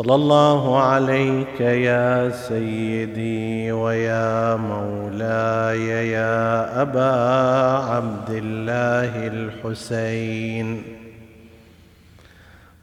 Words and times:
صلى 0.00 0.14
الله 0.14 0.80
عليك 0.80 1.60
يا 1.60 2.30
سيدي 2.30 3.72
ويا 3.72 4.56
مولاي 4.56 6.08
يا 6.10 6.82
أبا 6.82 7.12
عبد 7.92 8.30
الله 8.30 9.26
الحسين 9.26 10.82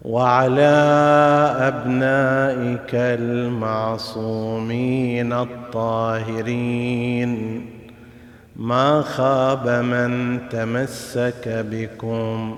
وعلى 0.02 0.78
أبنائك 1.60 2.96
المعصومين 3.20 4.54
الطاهرين 5.34 6.82
ما 8.56 9.02
خاب 9.02 9.70
من 9.70 10.40
تمسك 10.50 11.66
بكم 11.72 12.58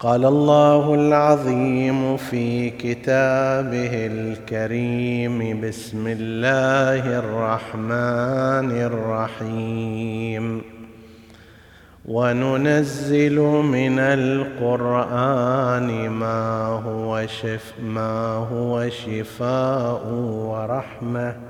قال 0.00 0.24
الله 0.24 0.94
العظيم 0.94 2.16
في 2.16 2.70
كتابه 2.70 3.90
الكريم 3.92 5.60
بسم 5.60 6.06
الله 6.06 7.18
الرحمن 7.18 8.70
الرحيم. 8.80 10.62
وننزل 12.04 13.38
من 13.62 13.98
القرآن 13.98 15.88
ما 16.08 16.66
هو 16.66 17.26
شف 17.26 17.74
ما 17.84 18.34
هو 18.52 18.88
شفاء 18.88 20.06
ورحمة. 20.32 21.49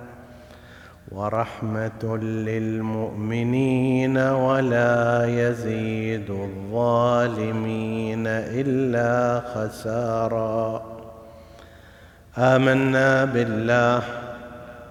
ورحمة 1.13 2.17
للمؤمنين 2.23 4.19
ولا 4.19 5.27
يزيد 5.27 6.31
الظالمين 6.31 8.27
إلا 8.27 9.43
خسارا. 9.55 10.83
آمنا 12.39 13.25
بالله. 13.25 14.03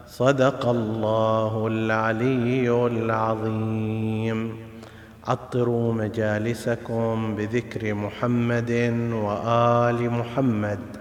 صدق 0.07 0.69
الله 0.69 1.67
العلي 1.67 2.69
العظيم. 2.87 4.57
عطروا 5.27 5.93
مجالسكم 5.93 7.35
بذكر 7.35 7.93
محمد 7.93 8.71
وآل 9.13 10.09
محمد. 10.09 10.98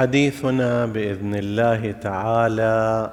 حديثنا 0.00 0.86
بإذن 0.86 1.34
الله 1.34 1.92
تعالى 1.92 3.12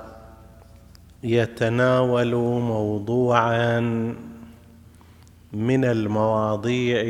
يتناول 1.24 2.36
موضوعا 2.62 3.80
من 5.54 5.86
المواضيع 5.86 7.02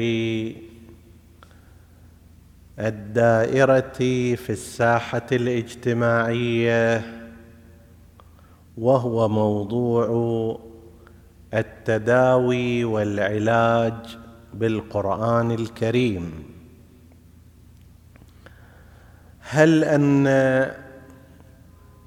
الدائرة 2.79 3.99
في 4.35 4.49
الساحة 4.49 5.27
الاجتماعية 5.31 7.01
وهو 8.77 9.29
موضوع 9.29 10.07
التداوي 11.53 12.83
والعلاج 12.83 14.17
بالقرآن 14.53 15.51
الكريم. 15.51 16.56
هل 19.49 19.83
أن 19.83 20.27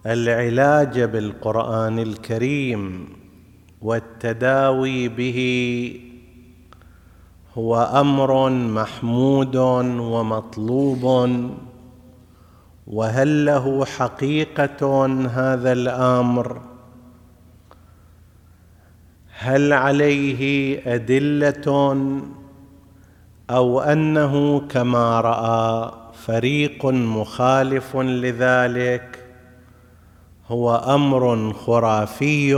العلاج 0.07 1.01
بالقرآن 1.01 1.99
الكريم 1.99 3.09
والتداوي 3.83 5.09
به 5.09 5.41
هو 7.55 7.77
أمر 7.83 8.51
محمود 8.51 9.57
ومطلوب؟ 9.57 11.31
وهل 12.87 13.45
له 13.45 13.85
حقيقة 13.85 15.07
هذا 15.27 15.73
الأمر؟ 15.73 16.61
هل 19.39 19.73
عليه 19.73 20.83
أدلة 20.95 21.97
أو 23.51 23.81
أنه 23.81 24.61
كما 24.61 25.21
رأى؟ 25.21 26.00
فريق 26.31 26.87
مخالف 26.87 27.97
لذلك. 27.97 29.25
هو 30.49 30.77
أمر 30.77 31.53
خرافي 31.53 32.55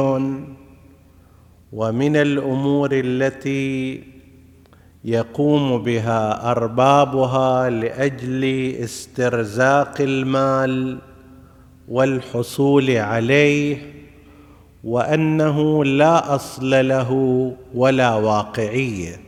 ومن 1.72 2.16
الأمور 2.16 2.88
التي 2.92 4.02
يقوم 5.04 5.82
بها 5.82 6.50
أربابها 6.50 7.70
لأجل 7.70 8.44
استرزاق 8.84 10.00
المال 10.00 10.98
والحصول 11.88 12.90
عليه 12.90 13.92
وأنه 14.84 15.84
لا 15.84 16.34
أصل 16.34 16.88
له 16.88 17.52
ولا 17.74 18.14
واقعية. 18.14 19.20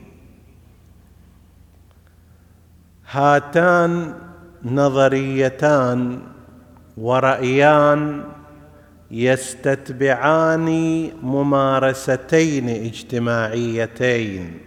هاتان 3.11 4.24
نظريتان 4.65 6.19
ورأيان 6.97 8.25
يستتبعان 9.11 10.69
ممارستين 11.23 12.69
اجتماعيتين. 12.69 14.59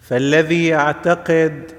فالذي 0.00 0.66
يعتقد 0.66 1.72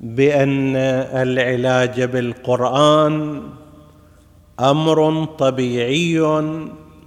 بأن 0.00 0.76
العلاج 0.76 2.02
بالقرآن 2.02 3.42
أمر 4.60 5.24
طبيعي 5.24 6.20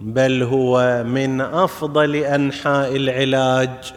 بل 0.02 0.44
هو 0.44 1.04
من 1.08 1.42
أفضل 1.42 2.16
أنحاء 2.16 2.96
العلاج 2.96 3.94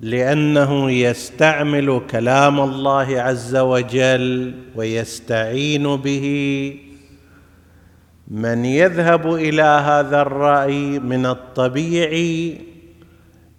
لأنه 0.00 0.90
يستعمل 0.90 2.00
كلام 2.10 2.60
الله 2.60 3.20
عز 3.20 3.56
وجل 3.56 4.54
ويستعين 4.76 5.96
به. 5.96 6.76
من 8.28 8.64
يذهب 8.64 9.34
إلى 9.34 9.62
هذا 9.62 10.22
الرأي 10.22 10.98
من 10.98 11.26
الطبيعي 11.26 12.58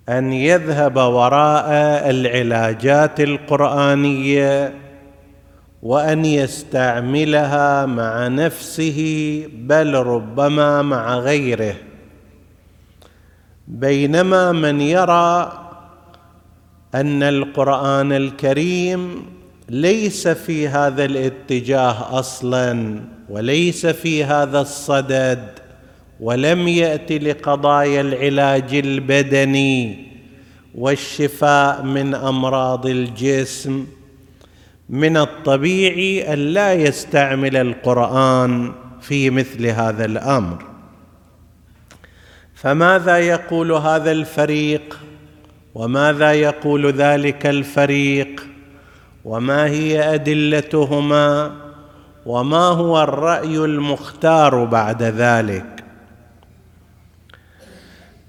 أن 0.10 0.34
يذهب 0.34 0.96
وراء 0.96 1.70
العلاجات 2.10 3.20
القرآنية 3.20 4.74
وأن 5.84 6.26
يستعملها 6.26 7.86
مع 7.86 8.28
نفسه 8.28 9.00
بل 9.54 9.94
ربما 9.94 10.82
مع 10.82 11.18
غيره. 11.18 11.76
بينما 13.68 14.52
من 14.52 14.82
يرى 14.82 15.61
أن 16.96 17.24
القرآن 17.24 18.12
الكريم 18.12 19.26
ليس 19.70 20.28
في 20.28 20.68
هذا 20.68 21.06
الاتجاه 21.06 22.20
أصلا 22.20 23.00
وليس 23.30 23.86
في 23.86 24.24
هذا 24.24 24.62
الصدد 24.62 25.50
ولم 26.20 26.68
يأت 26.68 27.12
لقضايا 27.12 28.02
العلاج 28.02 28.76
البدني 28.76 30.08
والشفاء 30.76 31.84
من 31.84 32.16
أمراض 32.16 32.86
الجسم. 32.86 33.88
من 34.90 35.18
الطبيعي 35.18 36.34
أن 36.34 36.40
لا 36.40 36.74
يستعمل 36.74 37.56
القرآن 37.58 38.72
في 39.02 39.30
مثل 39.30 39.66
هذا 39.66 40.06
الأمر. 40.06 40.66
فماذا 42.56 43.18
يقول 43.18 43.72
هذا 43.72 44.12
الفريق؟ 44.12 45.00
وماذا 45.76 46.34
يقول 46.34 46.92
ذلك 46.92 47.46
الفريق؟ 47.46 48.48
وما 49.26 49.66
هي 49.66 50.14
أدلتهما؟ 50.14 51.52
وما 52.26 52.68
هو 52.68 53.04
الرأي 53.04 53.58
المختار 53.58 54.66
بعد 54.66 55.04
ذلك؟ 55.04 55.84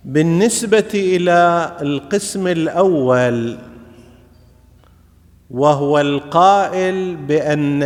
بالنسبة 0.04 0.90
إلى 0.94 1.72
القسم 1.82 2.46
الأول 2.46 3.58
وهو 5.50 6.00
القائل 6.00 7.16
بأن 7.16 7.80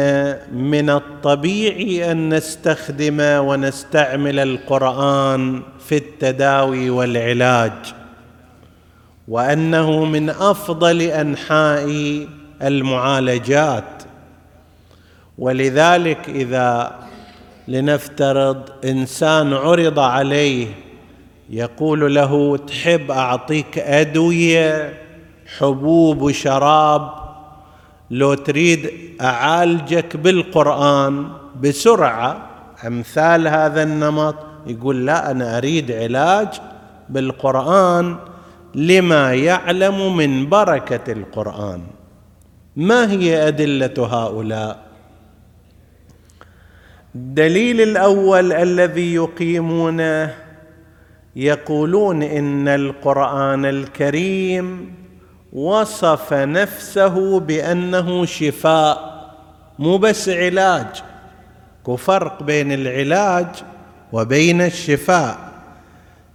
من 0.53 0.91
الطبيعي 0.91 2.11
أن 2.13 2.35
نستخدم 2.35 3.21
ونستعمل 3.21 4.39
القرآن 4.39 5.63
في 5.79 5.97
التداوي 5.97 6.91
والعلاج. 6.91 7.96
وأنه 9.29 10.05
من 10.05 10.31
أفضل 10.31 11.03
أنحاء 11.03 11.89
المعالجات. 12.63 14.03
ولذلك 15.39 16.29
إذا 16.29 16.99
لنفترض 17.69 18.63
إنسان 18.85 19.53
عرض 19.53 19.99
عليه 19.99 20.67
يقول 21.51 22.15
له 22.15 22.57
تحب 22.57 23.11
أعطيك 23.11 23.79
أدوية 23.79 24.95
حبوب 25.59 26.23
وشراب 26.23 27.11
لو 28.11 28.35
تريد 28.35 28.91
أعالجك 29.21 30.17
بالقرآن 30.17 31.29
بسرعة 31.63 32.47
أمثال 32.87 33.49
هذا 33.49 33.83
النمط 33.83 34.35
يقول 34.67 35.07
لا 35.07 35.31
أنا 35.31 35.59
أريد 35.59 35.93
علاج 35.93 36.49
بالقرآن 37.09 38.17
لما 38.77 39.35
يعلم 39.35 40.17
من 40.17 40.49
بركة 40.49 41.13
القرآن. 41.13 41.83
ما 42.77 43.11
هي 43.11 43.49
أدلة 43.49 44.07
هؤلاء؟ 44.07 44.87
الدليل 47.15 47.81
الأول 47.81 48.53
الذي 48.53 49.15
يقيمونه 49.15 50.35
يقولون 51.37 52.23
إن 52.23 52.69
القرآن 52.69 53.65
الكريم 53.65 54.95
وصف 55.53 56.33
نفسه 56.33 57.41
بأنه 57.41 58.25
شفاء 58.25 59.17
مو 59.79 59.99
بس 59.99 60.29
علاج. 60.29 61.03
كفرق 61.87 62.43
بين 62.43 62.73
العلاج 62.73 63.47
وبين 64.13 64.61
الشفاء. 64.61 65.46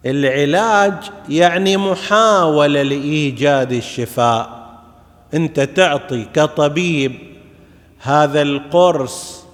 العلاج 0.05 0.93
يعني 1.29 1.77
محاولة 1.77 2.81
لإيجاد 2.81 3.71
الشفاء. 3.71 4.61
أنت 5.33 5.59
تعطي 5.59 6.25
كطبيب 6.33 7.11
هذا 7.99 8.41
القرص 8.41 9.45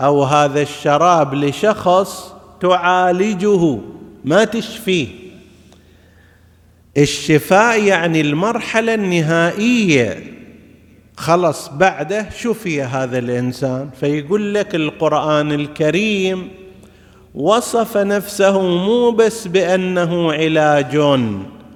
أو 0.00 0.24
هذا 0.24 0.62
الشراب 0.62 1.34
لشخص 1.34 2.34
تعالجه 2.60 3.78
ما 4.24 4.44
تشفيه. 4.44 5.08
الشفاء 6.96 7.82
يعني 7.82 8.20
المرحلة 8.20 8.94
النهائية. 8.94 10.32
خلص 11.16 11.68
بعده 11.68 12.30
شفي 12.30 12.82
هذا 12.82 13.18
الإنسان. 13.18 13.90
فيقول 14.00 14.54
لك 14.54 14.74
القرآن 14.74 15.52
الكريم 15.52 16.48
وصف 17.36 17.96
نفسه 17.96 18.60
مو 18.60 19.10
بس 19.10 19.46
بأنه 19.46 20.32
علاج 20.32 21.20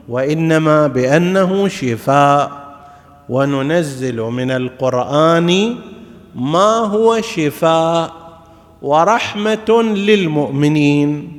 وإنما 0.09 0.87
بأنه 0.87 1.69
شفاء. 1.69 2.61
وننزل 3.29 4.21
من 4.21 4.51
القرآن 4.51 5.75
ما 6.35 6.77
هو 6.77 7.21
شفاء 7.21 8.13
ورحمة 8.83 9.83
للمؤمنين. 9.83 11.33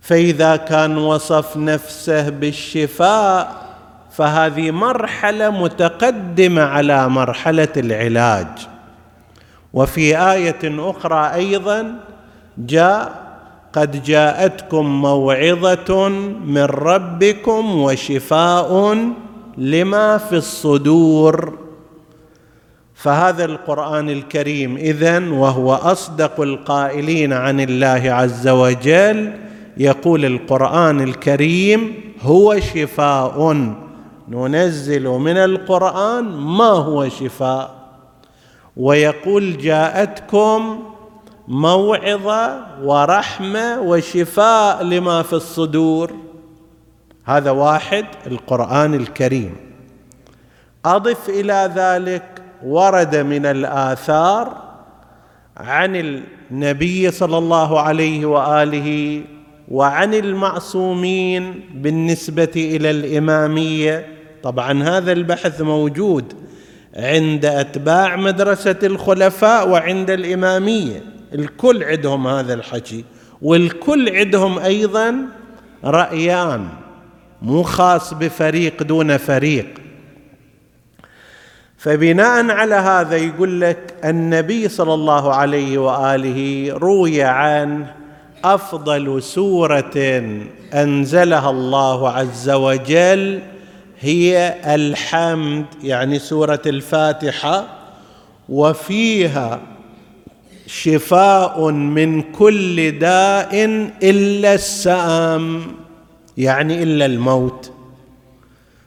فإذا 0.00 0.56
كان 0.56 0.98
وصف 0.98 1.56
نفسه 1.56 2.28
بالشفاء 2.28 3.70
فهذه 4.10 4.70
مرحلة 4.70 5.50
متقدمة 5.50 6.62
على 6.62 7.08
مرحلة 7.08 7.72
العلاج. 7.76 8.46
وفي 9.72 10.18
آية 10.18 10.90
أخرى 10.90 11.34
أيضا 11.34 11.94
جاء 12.66 13.30
قد 13.72 14.02
جاءتكم 14.02 14.86
موعظة 14.86 16.08
من 16.44 16.64
ربكم 16.64 17.76
وشفاء 17.76 18.98
لما 19.58 20.18
في 20.18 20.36
الصدور. 20.36 21.58
فهذا 22.94 23.44
القرآن 23.44 24.10
الكريم 24.10 24.76
إذن 24.76 25.32
وهو 25.32 25.74
أصدق 25.74 26.40
القائلين 26.40 27.32
عن 27.32 27.60
الله 27.60 28.02
عز 28.12 28.48
وجل 28.48 29.32
يقول 29.76 30.24
القرآن 30.24 31.00
الكريم 31.00 31.94
هو 32.22 32.60
شفاء. 32.60 33.66
ننزل 34.28 35.08
من 35.08 35.36
القرآن 35.36 36.24
ما 36.24 36.64
هو 36.64 37.08
شفاء. 37.08 37.74
ويقول 38.76 39.58
جاءتكم 39.58 40.89
موعظة 41.50 42.66
ورحمة 42.82 43.80
وشفاء 43.80 44.84
لما 44.84 45.22
في 45.22 45.32
الصدور. 45.32 46.12
هذا 47.24 47.50
واحد 47.50 48.04
القرآن 48.26 48.94
الكريم. 48.94 49.56
أضف 50.84 51.28
إلى 51.28 51.72
ذلك 51.74 52.42
ورد 52.64 53.16
من 53.16 53.46
الآثار 53.46 54.62
عن 55.56 55.96
النبي 55.96 57.10
صلى 57.10 57.38
الله 57.38 57.80
عليه 57.80 58.26
وآله 58.26 59.22
وعن 59.70 60.14
المعصومين 60.14 61.64
بالنسبة 61.74 62.52
إلى 62.56 62.90
الإمامية. 62.90 64.06
طبعا 64.42 64.82
هذا 64.82 65.12
البحث 65.12 65.60
موجود 65.60 66.32
عند 66.96 67.44
أتباع 67.44 68.16
مدرسة 68.16 68.78
الخلفاء 68.82 69.68
وعند 69.68 70.10
الإمامية. 70.10 71.19
الكل 71.34 71.84
عندهم 71.84 72.26
هذا 72.26 72.54
الحكي 72.54 73.04
والكل 73.42 74.16
عندهم 74.16 74.58
أيضا 74.58 75.26
رأيان 75.84 76.68
مو 77.42 77.62
خاص 77.62 78.14
بفريق 78.14 78.82
دون 78.82 79.16
فريق. 79.16 79.80
فبناء 81.78 82.50
على 82.50 82.74
هذا 82.74 83.16
يقول 83.16 83.60
لك 83.60 83.94
النبي 84.04 84.68
صلى 84.68 84.94
الله 84.94 85.34
عليه 85.34 85.78
وآله 85.78 86.72
روي 86.78 87.22
عنه 87.22 87.94
أفضل 88.44 89.22
سورة 89.22 90.22
أنزلها 90.74 91.50
الله 91.50 92.10
عز 92.10 92.50
وجل 92.50 93.40
هي 94.00 94.54
الحمد 94.74 95.64
يعني 95.82 96.18
سورة 96.18 96.62
الفاتحة 96.66 97.66
وفيها 98.48 99.60
شفاء 100.72 101.70
من 101.70 102.22
كل 102.22 102.98
داء 102.98 103.64
إلا 104.02 104.54
السأم 104.54 105.62
يعني 106.36 106.82
إلا 106.82 107.06
الموت. 107.06 107.72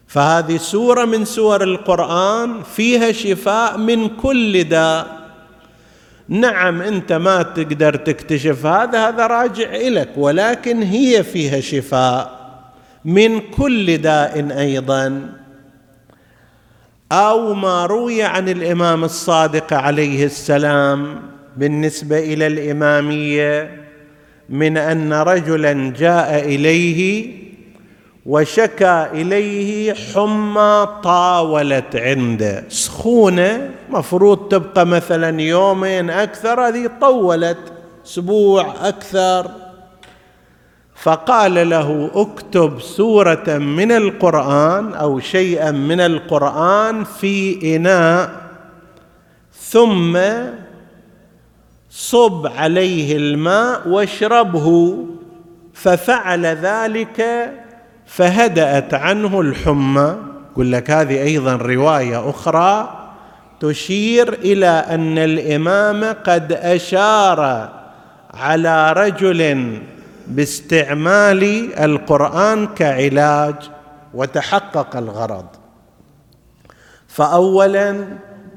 فهذه 0.08 0.58
سورة 0.58 1.06
من 1.06 1.26
سور 1.26 1.64
القرآن 1.64 2.62
فيها 2.76 3.12
شفاء 3.12 3.78
من 3.78 4.10
كل 4.10 4.64
داء. 4.64 5.30
نعم 6.28 6.82
أنت 6.82 7.14
ما 7.14 7.42
تقدر 7.42 7.96
تكتشف 7.96 8.66
هذا 8.66 9.08
هذا 9.08 9.28
راجع 9.28 9.76
إليك 9.76 10.10
ولكن 10.18 10.82
هي 10.82 11.24
فيها 11.24 11.60
شفاء 11.60 12.44
من 13.06 13.40
كل 13.40 13.98
داء 13.98 14.60
أيضا. 14.60 15.30
أو 17.12 17.54
ما 17.54 17.86
روي 17.86 18.24
عن 18.24 18.50
الإمام 18.50 19.04
الصادق 19.04 19.74
عليه 19.74 20.26
السلام 20.26 21.33
بالنسبة 21.58 22.20
إلى 22.20 22.48
الإمامية 22.48 23.84
من 24.50 24.78
أن 24.78 25.14
رجلا 25.14 25.94
جاء 25.98 26.46
إليه 26.46 27.34
وشكى 28.26 29.08
إليه 29.14 29.94
حمى 29.94 30.88
طاولت 31.04 31.96
عنده. 31.96 32.64
سخونة 32.70 33.70
مفروض 33.90 34.38
تبقى 34.48 34.86
مثلا 34.86 35.42
يومين 35.42 36.10
أكثر 36.10 36.68
هذه 36.68 36.90
طولت 37.02 37.74
أسبوع 38.06 38.74
أكثر. 38.82 39.52
فقال 40.96 41.70
له 41.70 42.12
اكتب 42.14 42.82
سورة 42.82 43.58
من 43.58 43.92
القرآن 43.92 44.94
أو 44.94 45.20
شيئا 45.20 45.72
من 45.72 46.00
القرآن 46.00 47.04
في 47.04 47.76
إناء 47.76 48.32
ثم 49.54 50.18
صب 51.96 52.48
عليه 52.58 53.18
الماء 53.18 53.88
واشربه 53.88 54.98
ففعل 55.74 56.46
ذلك 56.46 57.52
فهدأت 58.06 58.94
عنه 58.94 59.42
الحمى. 59.42 60.16
يقول 60.52 60.72
لك 60.72 60.92
هذه 60.92 61.24
أيضا 61.24 61.56
رواية 61.56 62.30
أخرى 62.30 63.00
تشير 63.60 64.34
إلى 64.34 64.68
أن 64.68 65.18
الإمام 65.18 66.04
قد 66.04 66.52
أشار 66.52 67.70
على 68.34 68.94
رجل 68.94 69.72
باستعمال 70.28 71.74
القرآن 71.74 72.68
كعلاج 72.68 73.56
وتحقق 74.14 74.96
الغرض. 74.96 75.46
فاولا 77.08 78.06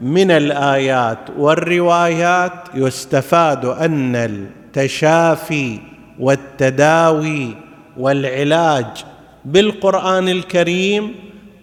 من 0.01 0.31
الآيات 0.31 1.19
والروايات 1.39 2.53
يستفاد 2.75 3.65
أن 3.65 4.17
التشافي 4.17 5.79
والتداوي 6.21 7.57
والعلاج 7.97 9.05
بالقرآن 9.45 10.29
الكريم 10.29 11.15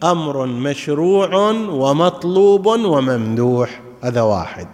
أمر 0.04 0.46
مشروع 0.46 1.36
ومطلوب 1.70 2.66
وممدوح 2.66 3.82
هذا 4.04 4.22
واحد. 4.22 4.68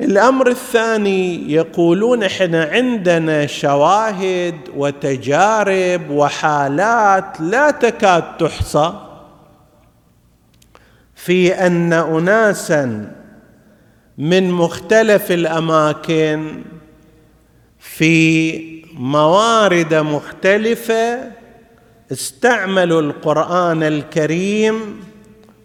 الأمر 0.00 0.48
الثاني 0.48 1.52
يقولون 1.52 2.22
إحنا 2.22 2.64
عندنا 2.64 3.46
شواهد 3.46 4.54
وتجارب 4.76 6.10
وحالات 6.10 7.40
لا 7.40 7.70
تكاد 7.70 8.36
تحصى. 8.36 9.11
في 11.24 11.54
أن 11.54 11.92
اناسا 11.92 13.12
من 14.18 14.50
مختلف 14.50 15.32
الأماكن 15.32 16.62
في 17.78 18.82
موارد 18.94 19.94
مختلفة 19.94 21.18
استعملوا 22.12 23.00
القرآن 23.00 23.82
الكريم 23.82 25.00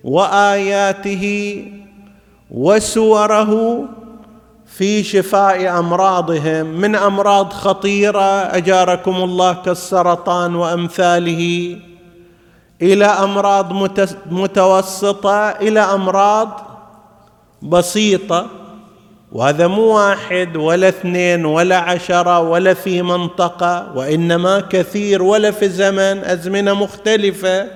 وآياته 0.04 1.66
وسوره 2.52 3.84
في 4.66 5.04
شفاء 5.04 5.80
أمراضهم. 5.80 6.66
من 6.66 6.96
أمراض 6.96 7.54
خطيرة 7.54 8.56
أجاركم 8.58 9.16
الله 9.16 9.54
كالسرطان 9.54 10.56
وأمثاله. 10.56 11.78
إلى 12.82 13.06
أمراض 13.06 13.74
متوسطة 14.32 15.50
إلى 15.50 15.80
أمراض 15.80 16.62
بسيطة. 17.62 18.48
وهذا 19.32 19.68
مو 19.68 19.82
واحد 19.82 20.58
ولا 20.58 20.90
اثنين 20.90 21.46
ولا 21.46 21.78
عشرة 21.78 22.40
ولا 22.40 22.74
في 22.74 23.02
منطقة 23.02 23.98
وإنما 23.98 24.60
كثير 24.60 25.24
ولا 25.24 25.52
في 25.52 25.70
زمن 25.70 26.24
أزمنة 26.24 26.74
مختلفة. 26.74 27.68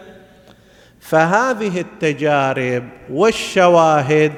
فهذه 1.00 1.80
التجارب 1.80 2.84
والشواهد 3.12 4.34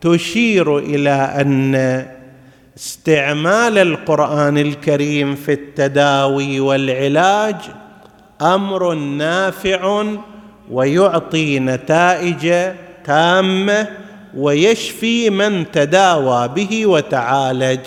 تشير 0.00 0.78
إلى 0.78 1.10
أن 1.10 1.74
استعمال 2.76 3.78
القرآن 3.78 4.58
الكريم 4.58 5.34
في 5.34 5.52
التداوي 5.52 6.60
والعلاج 6.60 7.56
أمر 8.42 8.94
نافع 8.94 10.04
ويعطي 10.70 11.58
نتائج 11.58 12.72
تامة 13.04 13.88
ويشفي 14.36 15.30
من 15.30 15.70
تداوى 15.70 16.48
به 16.48 16.86
وتعالج. 16.86 17.80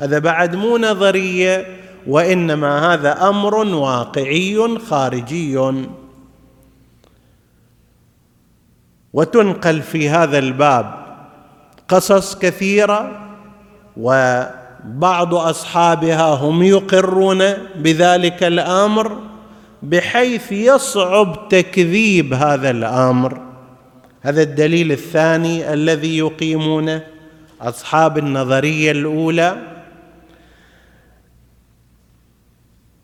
هذا 0.00 0.18
بعد 0.18 0.56
مو 0.56 0.78
نظرية 0.78 1.66
وإنما 2.06 2.94
هذا 2.94 3.28
أمر 3.28 3.54
واقعي 3.54 4.78
خارجي. 4.78 5.58
وتنقل 9.12 9.82
في 9.82 10.08
هذا 10.08 10.38
الباب 10.38 10.94
قصص 11.88 12.38
كثيرة 12.38 13.28
وبعض 13.96 15.34
أصحابها 15.34 16.34
هم 16.34 16.62
يقرون 16.62 17.38
بذلك 17.76 18.44
الأمر. 18.44 19.29
بحيث 19.82 20.52
يصعب 20.52 21.48
تكذيب 21.48 22.34
هذا 22.34 22.70
الأمر. 22.70 23.40
هذا 24.22 24.42
الدليل 24.42 24.92
الثاني 24.92 25.72
الذي 25.72 26.18
يقيمونه 26.18 27.06
أصحاب 27.60 28.18
النظرية 28.18 28.90
الأولى. 28.90 29.56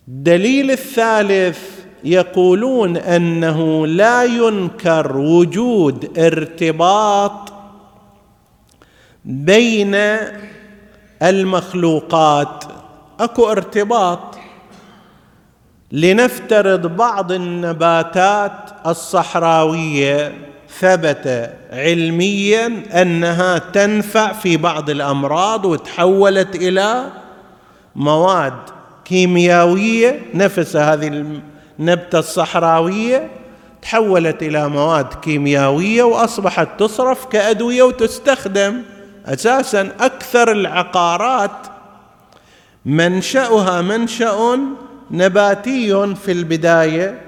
الدليل 0.09 0.71
الثالث 0.71 1.59
يقولون 2.04 2.97
أنه 2.97 3.87
لا 3.87 4.25
ينكر 4.25 5.16
وجود 5.16 6.18
ارتباط 6.18 7.52
بين 9.25 9.97
المخلوقات. 11.23 12.64
أكو 13.21 13.50
ارتباط 13.50 14.38
لنفترض 15.93 16.87
بعض 16.87 17.33
النباتات 17.33 18.52
الصحراوية 18.87 20.35
ثبت 20.78 21.50
علميا 21.73 22.83
أنها 23.02 23.59
تنفع 23.59 24.33
في 24.33 24.57
بعض 24.57 24.90
الأمراض 24.90 25.64
وتحولت 25.64 26.57
إلى 26.57 27.05
مواد 27.97 28.52
كيميائية. 29.05 30.21
نفس 30.35 30.76
هذه 30.76 31.37
النبته 31.78 32.19
الصحراوية 32.19 33.31
تحولت 33.83 34.43
إلى 34.43 34.69
مواد 34.69 35.14
كيميائية 35.14 36.02
وأصبحت 36.02 36.69
تصرف 36.78 37.26
كأدوية 37.26 37.83
وتستخدم. 37.83 38.83
أساسا 39.26 39.93
أكثر 40.00 40.52
العقارات 40.52 41.66
منشأها 42.85 43.83
منشأ 43.83 44.59
نباتي 45.11 46.15
في 46.15 46.33
البداية 46.33 47.21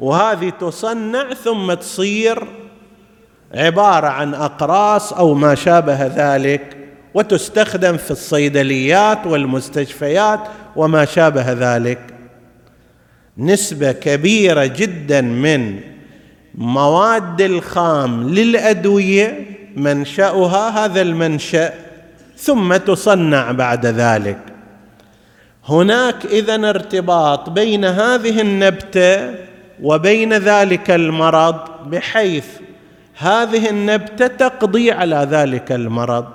وهذه 0.00 0.52
تصنع 0.60 1.34
ثم 1.34 1.74
تصير 1.74 2.48
عبارة 3.54 4.06
عن 4.06 4.34
أقراص 4.34 5.12
أو 5.12 5.34
ما 5.34 5.54
شابه 5.54 6.06
ذلك 6.06 6.76
وتستخدم 7.14 7.96
في 7.96 8.10
الصيدليات 8.10 9.26
والمستشفيات 9.26 10.40
وما 10.76 11.04
شابه 11.04 11.52
ذلك. 11.52 11.98
نسبة 13.38 13.92
كبيرة 13.92 14.66
جدا 14.66 15.20
من 15.20 15.80
مواد 16.54 17.40
الخام 17.40 18.28
للأدوية 18.28 19.46
منشأها 19.76 20.84
هذا 20.84 21.02
المنشأ 21.02 21.72
ثم 22.36 22.76
تصنع 22.76 23.52
بعد 23.52 23.86
ذلك. 23.86 24.38
هناك 25.68 26.26
إذا 26.26 26.68
ارتباط 26.70 27.50
بين 27.50 27.84
هذه 27.84 28.40
النبتة 28.40 29.34
وبين 29.82 30.32
ذلك 30.32 30.90
المرض 30.90 31.56
بحيث 31.86 32.46
هذه 33.18 33.70
النبتة 33.70 34.26
تقضي 34.26 34.92
على 34.92 35.28
ذلك 35.30 35.72
المرض. 35.72 36.26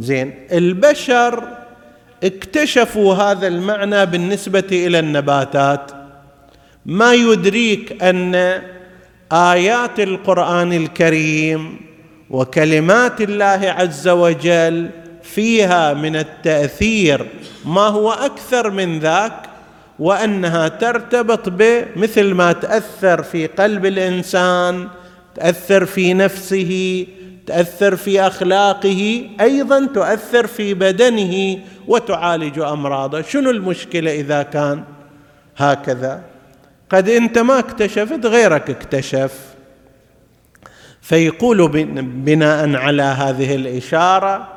زين 0.00 0.34
البشر 0.52 1.48
اكتشفوا 2.24 3.14
هذا 3.14 3.46
المعنى 3.46 4.06
بالنسبة 4.06 4.68
إلى 4.72 4.98
النباتات. 4.98 5.90
ما 6.86 7.14
يدريك 7.14 8.02
أن 8.02 8.60
آيات 9.32 10.00
القرآن 10.00 10.72
الكريم 10.72 11.80
وكلمات 12.30 13.20
الله 13.20 13.74
عز 13.78 14.08
وجل 14.08 14.90
فيها 15.24 15.94
من 15.94 16.16
التأثير 16.16 17.26
ما 17.64 17.80
هو 17.80 18.12
أكثر 18.12 18.70
من 18.70 18.98
ذاك 18.98 19.42
وأنها 19.98 20.68
ترتبط 20.68 21.48
بمثل 21.48 22.34
ما 22.34 22.52
تأثر 22.52 23.22
في 23.22 23.46
قلب 23.46 23.86
الإنسان 23.86 24.88
تأثر 25.34 25.84
في 25.84 26.14
نفسه 26.14 27.06
تأثر 27.46 27.96
في 27.96 28.20
أخلاقه 28.20 29.28
أيضا 29.40 29.86
تؤثر 29.86 30.46
في 30.46 30.74
بدنه 30.74 31.58
وتعالج 31.88 32.58
أمراضه. 32.58 33.22
شنو 33.22 33.50
المشكلة 33.50 34.14
إذا 34.14 34.42
كان 34.42 34.84
هكذا؟ 35.56 36.22
قد 36.90 37.08
أنت 37.08 37.38
ما 37.38 37.58
اكتشفت 37.58 38.26
غيرك 38.26 38.70
اكتشف. 38.70 39.32
فيقول 41.00 41.68
بناء 42.02 42.76
على 42.76 43.02
هذه 43.02 43.54
الإشارة 43.54 44.53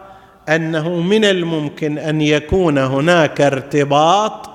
أنه 0.50 0.89
من 1.01 1.25
الممكن 1.25 1.98
أن 1.98 2.22
يكون 2.22 2.77
هناك 2.77 3.42
ارتباط 3.42 4.50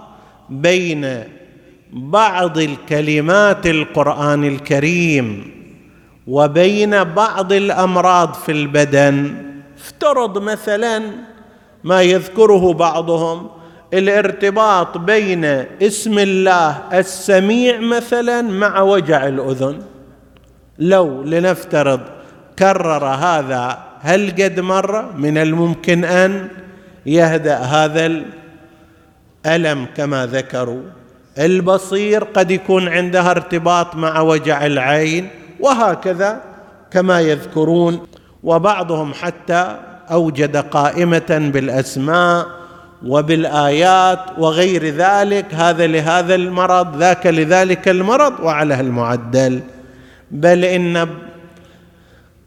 بين 0.50 1.24
بعض 1.92 2.58
الكلمات 2.58 3.66
القرآن 3.66 4.44
الكريم 4.44 5.52
وبين 6.26 7.04
بعض 7.04 7.52
الأمراض 7.52 8.34
في 8.34 8.52
البدن. 8.52 9.34
افترض 9.78 10.38
مثلا 10.38 11.02
ما 11.84 12.02
يذكره 12.02 12.72
بعضهم 12.72 13.48
الارتباط 13.94 14.98
بين 14.98 15.44
اسم 15.82 16.18
الله 16.18 16.82
السميع 16.92 17.80
مثلا 17.80 18.42
مع 18.42 18.80
وجع 18.80 19.28
الأذن. 19.28 19.78
لو 20.78 21.22
لنفترض 21.22 22.00
كرر 22.58 23.04
هذا 23.04 23.91
هل 24.02 24.30
قد 24.30 24.60
مره 24.60 25.12
من 25.16 25.38
الممكن 25.38 26.04
أن 26.04 26.48
يهدأ 27.06 27.56
هذا 27.56 28.22
الالم 29.46 29.86
كما 29.96 30.26
ذكروا؟ 30.26 30.82
البصير 31.38 32.24
قد 32.24 32.50
يكون 32.50 32.88
عندها 32.88 33.30
ارتباط 33.30 33.94
مع 33.96 34.20
وجع 34.20 34.66
العين 34.66 35.28
وهكذا 35.60 36.40
كما 36.90 37.20
يذكرون 37.20 38.06
وبعضهم 38.42 39.14
حتى 39.14 39.76
أوجد 40.10 40.56
قائمة 40.56 41.50
بالأسماء 41.54 42.46
وبالآيات 43.06 44.18
وغير 44.38 44.84
ذلك 44.84 45.54
هذا 45.54 45.86
لهذا 45.86 46.34
المرض 46.34 46.96
ذاك 46.96 47.26
لذلك 47.26 47.88
المرض 47.88 48.40
وعلى 48.40 48.80
المعدل. 48.80 49.60
بل 50.30 50.64
إن 50.64 51.08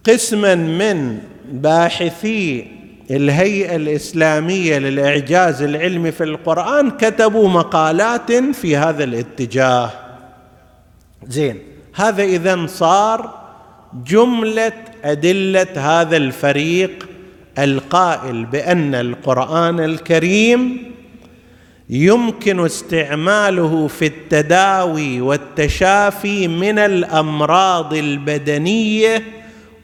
قسما 0.07 0.55
من 0.55 1.19
باحثي 1.51 2.67
الهيئة 3.11 3.75
الإسلامية 3.75 4.77
للإعجاز 4.77 5.61
العلمي 5.61 6.11
في 6.11 6.23
القرآن 6.23 6.91
كتبوا 6.91 7.49
مقالات 7.49 8.31
في 8.31 8.77
هذا 8.77 9.03
الاتجاه. 9.03 9.91
زين. 11.27 11.59
هذا 11.95 12.23
إذا 12.23 12.65
صار 12.67 13.45
جملة 14.07 14.73
أدلة 15.03 15.67
هذا 15.75 16.17
الفريق 16.17 17.07
القائل 17.59 18.45
بأن 18.45 18.95
القرآن 18.95 19.79
الكريم 19.79 20.77
يمكن 21.89 22.65
استعماله 22.65 23.87
في 23.87 24.05
التداوي 24.05 25.21
والتشافي 25.21 26.47
من 26.47 26.79
الأمراض 26.79 27.93
البدنية 27.93 29.23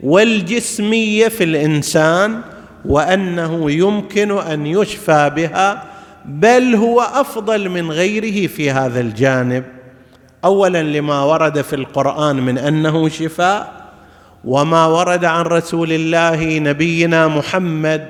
والجسمية 0.04 1.28
في 1.28 1.44
الإنسان 1.44 2.42
وأنه 2.86 3.72
يمكن 3.72 4.38
أن 4.38 4.66
يشفى 4.66 5.32
بها 5.36 5.84
بل 6.26 6.76
هو 6.76 7.02
أفضل 7.02 7.70
من 7.70 7.92
غيره 7.92 8.48
في 8.48 8.72
هذا 8.72 9.00
الجانب. 9.00 9.64
اولا 10.46 10.84
لما 10.84 11.24
ورد 11.24 11.62
في 11.62 11.76
القرآن 11.76 12.36
من 12.36 12.58
أنه 12.58 13.10
شفاء 13.10 13.82
وما 14.46 14.86
ورد 14.86 15.26
عن 15.26 15.46
رسول 15.46 15.92
الله 15.92 16.60
نبينا 16.60 17.28
محمد 17.28 18.10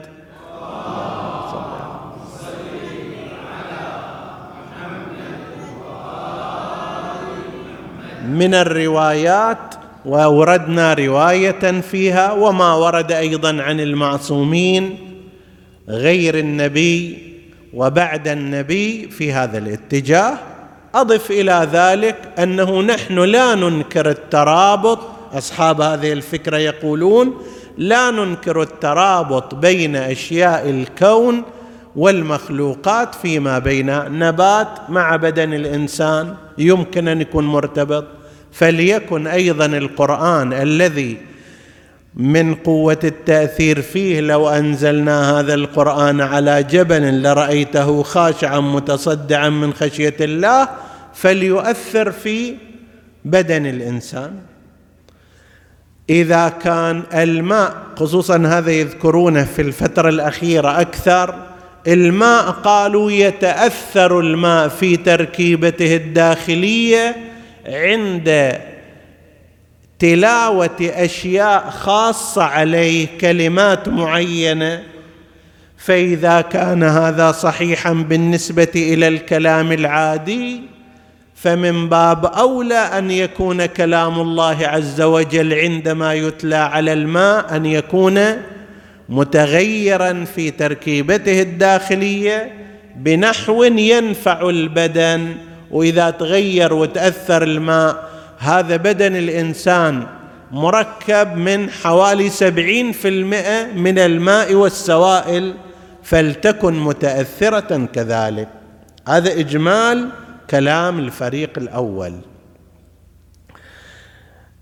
من 8.28 8.54
الروايات 8.54 9.81
واوردنا 10.06 10.94
رواية 10.94 11.82
فيها 11.82 12.32
وما 12.32 12.74
ورد 12.74 13.12
أيضا 13.12 13.62
عن 13.62 13.80
المعصومين 13.80 14.98
غير 15.90 16.38
النبي 16.38 17.18
وبعد 17.74 18.28
النبي 18.28 19.10
في 19.10 19.34
هذا 19.34 19.58
الاتجاه. 19.58 20.38
أضف 20.96 21.32
إلى 21.32 21.68
ذلك 21.74 22.16
أنه 22.40 22.82
نحن 22.82 23.20
لا 23.20 23.56
ننكر 23.56 24.10
الترابط 24.10 25.00
أصحاب 25.34 25.82
هذه 25.82 26.14
الفكرة 26.14 26.58
يقولون 26.58 27.34
لا 27.78 28.12
ننكر 28.12 28.62
الترابط 28.62 29.56
بين 29.56 29.96
أشياء 29.96 30.70
الكون 30.70 31.44
والمخلوقات 31.96 33.16
فيما 33.16 33.60
بين 33.60 34.20
نبات 34.20 34.90
مع 34.90 35.16
بدن 35.16 35.54
الإنسان. 35.54 36.36
يمكن 36.58 37.08
أن 37.08 37.22
يكون 37.22 37.48
مرتبط. 37.48 38.06
فليكن 38.52 39.28
أيضا 39.28 39.66
القرآن 39.66 40.54
الذي 40.54 41.18
من 42.16 42.56
قوة 42.56 43.00
التأثير 43.04 43.82
فيه 43.82 44.20
لو 44.20 44.50
أنزلنا 44.50 45.40
هذا 45.40 45.54
القرآن 45.54 46.22
على 46.22 46.64
جبل 46.64 47.24
لرأيته 47.24 48.04
خاشعا 48.04 48.60
متصدعا 48.60 49.50
من 49.50 49.74
خشية 49.74 50.16
الله 50.22 50.70
فليؤثر 51.14 52.12
في 52.12 52.56
بدن 53.26 53.66
الإنسان. 53.66 54.34
إذا 56.10 56.50
كان 56.50 57.04
الماء 57.14 57.74
خصوصا 57.96 58.38
هذا 58.38 58.72
يذكرونه 58.72 59.44
في 59.44 59.62
الفترة 59.62 60.10
الأخيرة 60.10 60.82
أكثر 60.82 61.36
الماء 61.88 62.52
قالوا 62.52 63.12
يتأثر 63.12 64.20
الماء 64.20 64.68
في 64.68 64.98
تركيبته 64.98 65.96
الداخلية 65.96 67.31
عند 67.68 68.60
تلاوة 70.00 70.78
أشياء 70.82 71.70
خاصة 71.70 72.44
عليه 72.44 73.08
كلمات 73.22 73.90
معينة 73.90 74.84
فإذا 75.78 76.42
كان 76.42 76.84
هذا 76.84 77.32
صحيحا 77.32 77.94
بالنسبة 77.94 78.72
إلى 78.76 79.08
الكلام 79.08 79.72
العادي 79.72 80.62
فمن 81.36 81.90
باب 81.90 82.26
أولى 82.26 82.76
أن 82.76 83.12
يكون 83.12 83.66
كلام 83.66 84.20
الله 84.20 84.68
عز 84.68 85.02
وجل 85.02 85.54
عندما 85.54 86.14
يتلى 86.14 86.56
على 86.56 86.94
الماء 86.94 87.56
أن 87.56 87.66
يكون 87.66 88.20
متغيرا 89.10 90.26
في 90.36 90.52
تركيبته 90.52 91.42
الداخلية 91.42 92.52
بنحو 92.96 93.64
ينفع 93.64 94.50
البدن. 94.50 95.36
وإذا 95.72 96.10
تغير 96.10 96.74
وتأثر 96.74 97.44
الماء 97.44 98.10
هذا 98.38 98.76
بدن 98.76 99.16
الإنسان 99.16 100.08
مركب 100.52 101.36
من 101.36 101.70
حوالي 101.70 102.30
سبعين 102.30 102.92
في 102.92 103.08
المئة 103.08 103.74
من 103.74 104.00
الماء 104.00 104.54
والسوائل 104.54 105.54
فلتكن 106.04 106.80
متأثرة 106.80 107.86
كذلك. 107.94 108.48
هذا 109.08 109.40
إجمال 109.40 110.10
كلام 110.50 111.00
الفريق 111.00 111.50
الأول. 111.58 112.14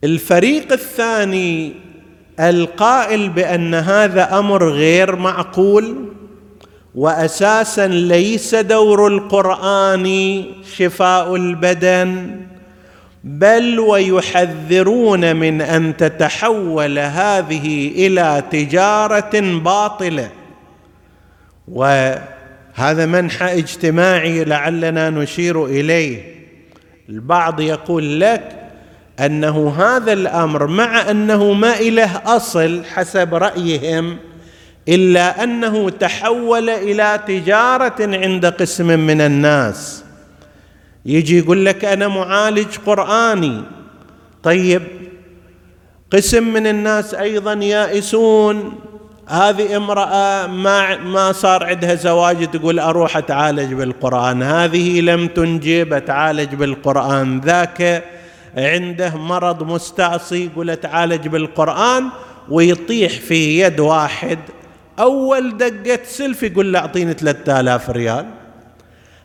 الفريق 0.04 0.72
الثاني 0.72 1.74
القائل 2.40 3.30
بأن 3.30 3.74
هذا 3.74 4.40
أمر 4.40 4.70
غير 4.70 5.16
معقول 5.16 6.14
واساسا 6.96 7.88
ليس 7.88 8.56
دور 8.56 9.08
القرآن 9.08 10.44
شفاء 10.76 11.36
البدن 11.36 12.40
بل 13.24 13.80
ويحذرون 13.80 15.36
من 15.36 15.62
أن 15.62 15.98
تتحول 15.98 17.00
هذه 17.00 17.88
إلى 17.96 18.44
تجارة 18.52 19.40
باطلة. 19.60 20.30
وهذا 21.68 23.06
منحى 23.06 23.60
اجتماعي 23.60 24.44
لعلنا 24.44 25.10
نشير 25.10 25.66
إليه. 25.66 26.40
البعض 27.10 27.60
يقول 27.60 28.20
لك 28.20 28.70
أنه 29.20 29.74
هذا 29.78 30.14
الأمر 30.14 30.68
مع 30.68 31.12
أنه 31.12 31.54
ما 31.54 31.80
إله 31.80 32.36
أصل 32.36 32.84
حسب 32.86 33.34
رأيهم 33.36 34.18
إلا 34.90 35.44
أنه 35.44 35.90
تحول 35.90 36.70
إلى 36.70 37.20
تجارة 37.28 37.96
عند 38.00 38.46
قسم 38.46 38.88
من 39.00 39.22
الناس. 39.22 40.04
يجي 41.06 41.38
يقول 41.38 41.66
لك 41.66 41.86
أنا 41.86 42.08
معالج 42.08 42.68
قرآني. 42.86 43.62
طيب 44.44 44.82
قسم 46.12 46.54
من 46.54 46.68
الناس 46.68 47.14
أيضا 47.14 47.54
يائسون. 47.54 48.74
هذه 49.28 49.78
امرأة 49.78 50.48
ما 50.48 50.98
ما 50.98 51.32
صار 51.32 51.64
عندها 51.64 51.96
زواج 51.96 52.52
تقول 52.52 52.80
أروح 52.80 53.18
أتعالج 53.18 53.74
بالقرآن. 53.74 54.44
هذه 54.44 55.02
لم 55.02 55.28
تنجب 55.28 55.94
أتعالج 55.94 56.56
بالقرآن. 56.56 57.40
ذاك 57.40 58.04
عنده 58.58 59.18
مرض 59.18 59.64
مستعصي 59.64 60.46
يقول 60.46 60.70
أتعالج 60.70 61.28
بالقرآن 61.28 62.10
ويطيح 62.50 63.12
في 63.12 63.60
يد 63.60 63.80
واحد. 63.80 64.40
أول 65.00 65.58
دقة 65.58 66.00
سلف 66.04 66.44
يقول 66.44 66.74
له 66.74 66.80
أعطيني 66.80 67.14
3000 67.14 67.90
ريال. 67.90 68.26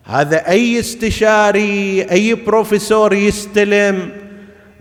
هذا 0.04 0.48
أي 0.48 0.80
استشاري 0.80 2.06
أي 2.10 2.34
بروفيسور 2.34 3.14
يستلم 3.14 4.10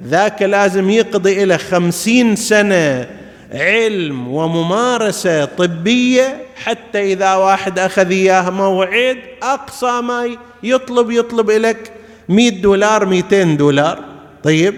ذاك 0.02 0.42
لازم 0.42 0.90
يقضي 0.90 1.44
إلى 1.44 1.58
خمسين 1.58 2.36
سنة 2.36 3.08
علم 3.52 4.28
وممارسة 4.28 5.46
طبية 5.46 6.38
حتى 6.56 7.14
إذا 7.14 7.36
واحد 7.36 7.80
أخذ 7.80 8.10
إياه 8.10 8.50
موعد 8.50 9.18
أقصى 9.44 10.02
ما 10.02 10.38
يطلب 10.64 11.12
يطلب 11.12 11.52
لك 11.52 11.92
مئة 12.30 12.62
دولار 12.62 13.06
مئتين 13.06 13.58
دولار. 13.58 14.00
طيب؟ 14.44 14.76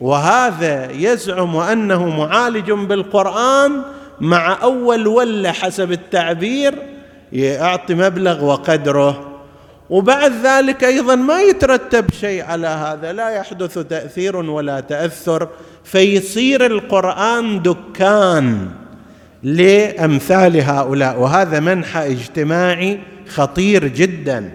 وهذا 0.00 0.90
يزعم 0.90 1.56
أنه 1.56 2.08
معالج 2.08 2.72
بالقرآن 2.72 3.82
مع 4.22 4.62
أول 4.62 5.06
ولا 5.06 5.52
حسب 5.52 5.92
التعبير 5.92 6.74
يعطي 7.32 7.94
مبلغ 7.94 8.44
وقدره. 8.44 9.28
وبعد 9.90 10.32
ذلك 10.44 10.84
أيضا 10.84 11.14
ما 11.14 11.40
يترتب 11.40 12.10
شيء 12.20 12.42
على 12.42 12.66
هذا 12.66 13.12
لا 13.12 13.30
يحدث 13.30 13.78
تأثير 13.78 14.36
ولا 14.36 14.80
تأثر 14.80 15.48
فيصير 15.84 16.66
القرآن 16.66 17.62
دكان 17.62 18.68
لأمثال 19.42 20.60
هؤلاء. 20.60 21.20
وهذا 21.20 21.60
منحى 21.60 22.12
اجتماعي 22.12 23.00
خطير 23.28 23.86
جدا. 23.86 24.50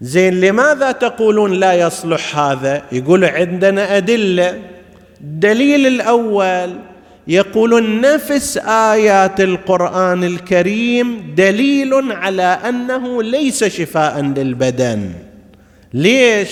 زين 0.00 0.40
لماذا 0.40 0.92
تقولون 0.92 1.52
لا 1.52 1.74
يصلح 1.74 2.38
هذا؟ 2.38 2.82
يقول 2.92 3.24
عندنا 3.24 3.96
أدلة. 3.96 4.58
الدليل 5.20 5.86
الأول 5.86 6.91
يقولون 7.28 8.00
نفس 8.00 8.58
آيات 8.66 9.40
القرآن 9.40 10.24
الكريم 10.24 11.34
دليل 11.36 12.12
على 12.12 12.42
أنه 12.42 13.22
ليس 13.22 13.64
شفاء 13.64 14.20
للبدن. 14.20 15.12
ليش؟ 15.94 16.50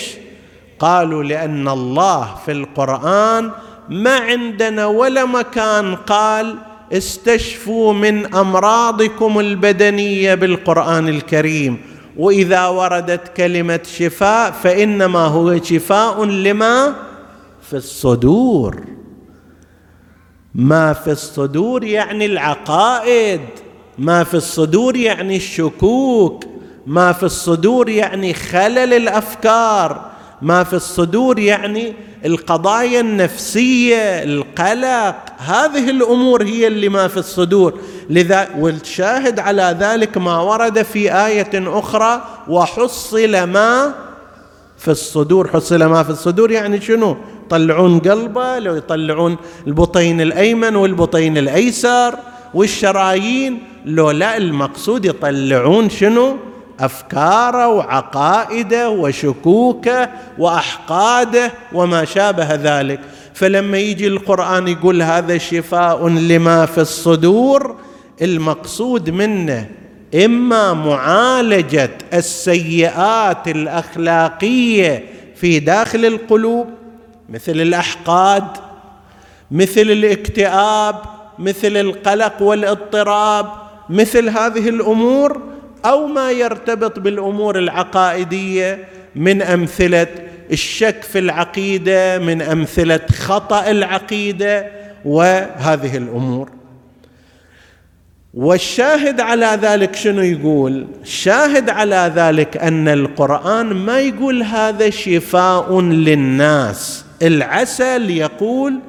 قالوا 0.79 1.23
لأن 1.23 1.69
الله 1.69 2.35
في 2.47 2.53
القرآن 2.53 3.51
ما 3.89 4.17
عندنا 4.17 4.87
ولا 4.87 5.25
مكان. 5.25 5.95
قال 5.95 6.57
استشفوا 6.93 7.93
من 7.93 8.35
أمراضكم 8.35 9.41
البدنية 9.41 10.35
بالقرآن 10.35 11.09
الكريم. 11.09 11.79
وإذا 12.17 12.67
وردت 12.67 13.37
كلمة 13.37 13.81
شفاء 13.99 14.51
فإنما 14.51 15.19
هو 15.19 15.63
شفاء 15.63 16.25
لما؟ 16.25 16.95
في 17.71 17.77
الصدور. 17.77 19.00
ما 20.55 20.93
في 20.93 21.11
الصدور 21.11 21.85
يعني 21.85 22.27
العقائد 22.27 23.41
ما 23.99 24.25
في 24.25 24.35
الصدور 24.35 24.97
يعني 24.97 25.37
الشكوك 25.37 26.45
ما 26.87 27.13
في 27.13 27.23
الصدور 27.23 27.89
يعني 27.89 28.35
خلل 28.35 28.95
الأفكار 28.95 30.11
ما 30.43 30.65
في 30.65 30.73
الصدور 30.73 31.39
يعني 31.39 31.95
القضايا 32.25 33.01
النفسية 33.01 34.23
القلق. 34.23 35.17
هذه 35.39 35.91
الأمور 35.91 36.43
هي 36.43 36.67
اللي 36.67 36.89
ما 36.89 37.09
في 37.09 37.17
الصدور. 37.17 37.79
لذا 38.11 38.49
والشاهد 38.59 39.41
على 39.41 39.77
ذلك 39.81 40.19
ما 40.19 40.41
ورد 40.41 40.83
في 40.83 41.13
آية 41.27 41.79
أخرى 41.79 42.23
وحصل 42.49 43.43
ما 43.43 43.95
في 44.79 44.91
الصدور. 44.91 45.49
حصل 45.49 45.85
ما 45.85 46.03
في 46.03 46.11
الصدور 46.11 46.51
يعني 46.51 46.81
شنو؟ 46.81 47.17
يطلعون 47.51 47.99
قلبه 47.99 48.59
لو 48.59 48.77
يطلعون 48.77 49.37
البطين 49.67 50.21
الأيمن 50.21 50.77
والبطين 50.77 51.39
الأيسر 51.39 52.15
والشرايين 52.55 53.59
لو 53.85 54.11
لا 54.11 54.37
المقصود 54.37 55.05
يطلعون 55.05 55.91
شنو؟ 55.91 56.37
أفكاره 56.81 57.69
وعقائده 57.69 58.91
وشكوكه 58.91 60.09
وأحقاده 60.39 61.53
وما 61.73 62.05
شابه 62.05 62.55
ذلك. 62.55 63.01
فلما 63.35 63.79
يجي 63.79 64.07
القرآن 64.07 64.69
يقول 64.69 65.03
هذا 65.03 65.39
شفاء 65.39 66.09
لما 66.09 66.67
في 66.67 66.81
الصدور 66.81 67.77
المقصود 68.23 69.11
منه 69.11 69.67
إما 70.25 70.73
معالجة 70.73 71.91
السيئات 72.15 73.49
الأخلاقية 73.49 75.05
في 75.37 75.59
داخل 75.59 76.05
القلوب 76.05 76.80
مثل 77.31 77.53
الأحقاد 77.53 78.45
مثل 79.51 79.81
الاكتئاب 79.81 80.97
مثل 81.39 81.77
القلق 81.77 82.43
والاضطراب 82.43 83.47
مثل 83.91 84.29
هذه 84.29 84.69
الأمور 84.69 85.43
أو 85.85 86.07
ما 86.07 86.31
يرتبط 86.31 86.99
بالأمور 86.99 87.59
العقائدية 87.59 88.89
من 89.15 89.43
أمثلة 89.43 90.07
الشك 90.53 91.03
في 91.03 91.19
العقيدة 91.19 92.19
من 92.19 92.43
أمثلة 92.43 93.01
خطأ 93.13 93.71
العقيدة 93.71 94.67
وهذه 95.05 95.97
الأمور. 95.97 96.51
والشاهد 98.35 99.21
على 99.21 99.59
ذلك 99.63 99.97
شنو 99.97 100.23
يقول؟ 100.23 100.87
الشاهد 101.03 101.71
على 101.71 102.13
ذلك 102.15 102.57
أن 102.57 102.89
القرآن 102.89 103.67
ما 103.67 104.01
يقول 104.01 104.43
هذا 104.43 104.91
شفاء 104.91 105.81
للناس. 105.81 107.05
العسل 107.23 108.11
يقول 108.11 108.81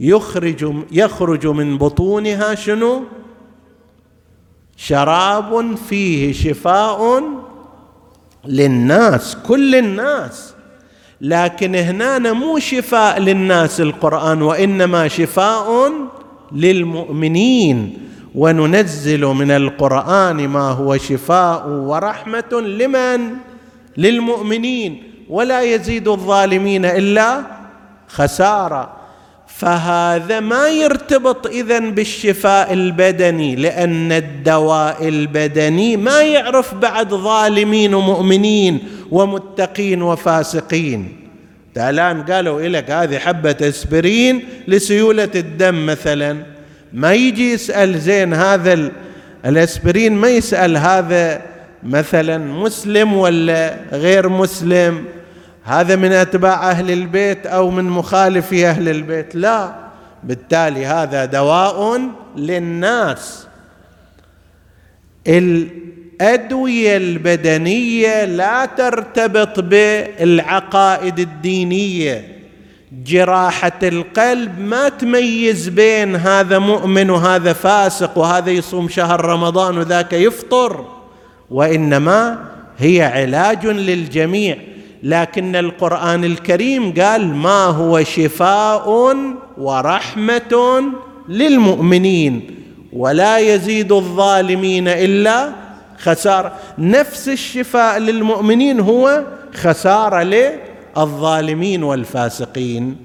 يخرج 0.00 0.74
يخرج 0.92 1.46
من 1.46 1.78
بطونها 1.78 2.54
شنو؟ 2.54 3.02
شراب 4.76 5.76
فيه 5.88 6.32
شفاء 6.32 7.22
للناس 8.44 9.36
كل 9.46 9.74
الناس. 9.74 10.54
لكن 11.20 11.74
هنا 11.74 12.32
مو 12.32 12.58
شفاء 12.58 13.20
للناس 13.20 13.80
القرآن 13.80 14.42
وإنما 14.42 15.08
شفاء 15.08 15.92
للمؤمنين. 16.52 17.98
وننزل 18.34 19.24
من 19.24 19.50
القرآن 19.50 20.48
ما 20.48 20.70
هو 20.70 20.96
شفاء 20.96 21.68
ورحمة 21.68 22.52
لمن؟ 22.52 23.34
للمؤمنين. 23.96 25.02
ولا 25.28 25.62
يزيد 25.62 26.08
الظالمين 26.08 26.84
إلا 26.84 27.42
خسارة. 28.08 28.96
فهذا 29.46 30.40
ما 30.40 30.68
يرتبط 30.68 31.46
اذا 31.46 31.78
بالشفاء 31.78 32.72
البدني 32.72 33.56
لأن 33.56 34.12
الدواء 34.12 35.08
البدني 35.08 35.96
ما 35.96 36.22
يعرف 36.22 36.74
بعد 36.74 37.14
ظالمين 37.14 37.94
ومؤمنين 37.94 38.78
ومتقين 39.10 40.02
وفاسقين. 40.02 41.16
الآن 41.76 42.22
قالوا 42.22 42.62
لك 42.62 42.90
هذه 42.90 43.18
حبة 43.18 43.56
أسبرين 43.62 44.44
لسيولة 44.68 45.30
الدم 45.34 45.86
مثلا. 45.86 46.36
ما 46.92 47.12
يجي 47.12 47.52
يسأل 47.52 48.00
زين 48.00 48.34
هذا 48.34 48.90
الأسبرين 49.46 50.12
ما 50.12 50.28
يسأل 50.28 50.76
هذا 50.76 51.42
مثلا 51.82 52.38
مسلم 52.38 53.14
ولا 53.14 53.76
غير 53.92 54.28
مسلم. 54.28 55.04
هذا 55.66 55.96
من 55.96 56.12
أتباع 56.12 56.70
أهل 56.70 56.90
البيت 56.90 57.46
أو 57.46 57.70
من 57.70 57.84
مخالفي 57.84 58.66
أهل 58.66 58.88
البيت؟ 58.88 59.34
لا. 59.34 59.74
بالتالي 60.24 60.86
هذا 60.86 61.24
دواء 61.24 62.00
للناس. 62.36 63.46
الأدوية 65.26 66.96
البدنية 66.96 68.24
لا 68.24 68.66
ترتبط 68.66 69.60
بالعقائد 69.60 71.18
الدينية. 71.18 72.36
جراحة 73.04 73.78
القلب 73.82 74.60
ما 74.60 74.88
تميز 74.88 75.68
بين 75.68 76.16
هذا 76.16 76.58
مؤمن 76.58 77.10
وهذا 77.10 77.52
فاسق 77.52 78.18
وهذا 78.18 78.50
يصوم 78.50 78.88
شهر 78.88 79.24
رمضان 79.24 79.78
وذاك 79.78 80.12
يفطر 80.12 80.84
وإنما 81.50 82.38
هي 82.78 83.02
علاج 83.02 83.66
للجميع. 83.66 84.75
لكن 85.06 85.56
القرآن 85.56 86.24
الكريم 86.24 86.94
قال 87.00 87.34
ما 87.34 87.64
هو 87.64 88.02
شفاء 88.02 89.16
ورحمة 89.58 90.82
للمؤمنين 91.28 92.50
ولا 92.92 93.38
يزيد 93.38 93.92
الظالمين 93.92 94.88
إلا 94.88 95.52
خسارة. 95.98 96.52
نفس 96.78 97.28
الشفاء 97.28 97.98
للمؤمنين 97.98 98.80
هو 98.80 99.24
خسارة 99.54 100.22
للظالمين 100.22 101.82
والفاسقين. 101.82 102.96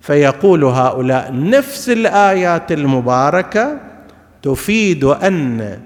فيقول 0.00 0.64
هؤلاء 0.64 1.30
نفس 1.32 1.88
الآيات 1.88 2.72
المباركة 2.72 3.80
تفيد 4.42 5.04
أن 5.04 5.78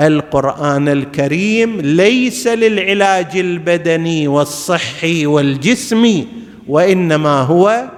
القرآن 0.00 0.88
الكريم 0.88 1.80
ليس 1.80 2.46
للعلاج 2.46 3.36
البدني 3.36 4.28
والصحي 4.28 5.26
والجسمي 5.26 6.28
وإنما 6.68 7.40
هو 7.40 7.88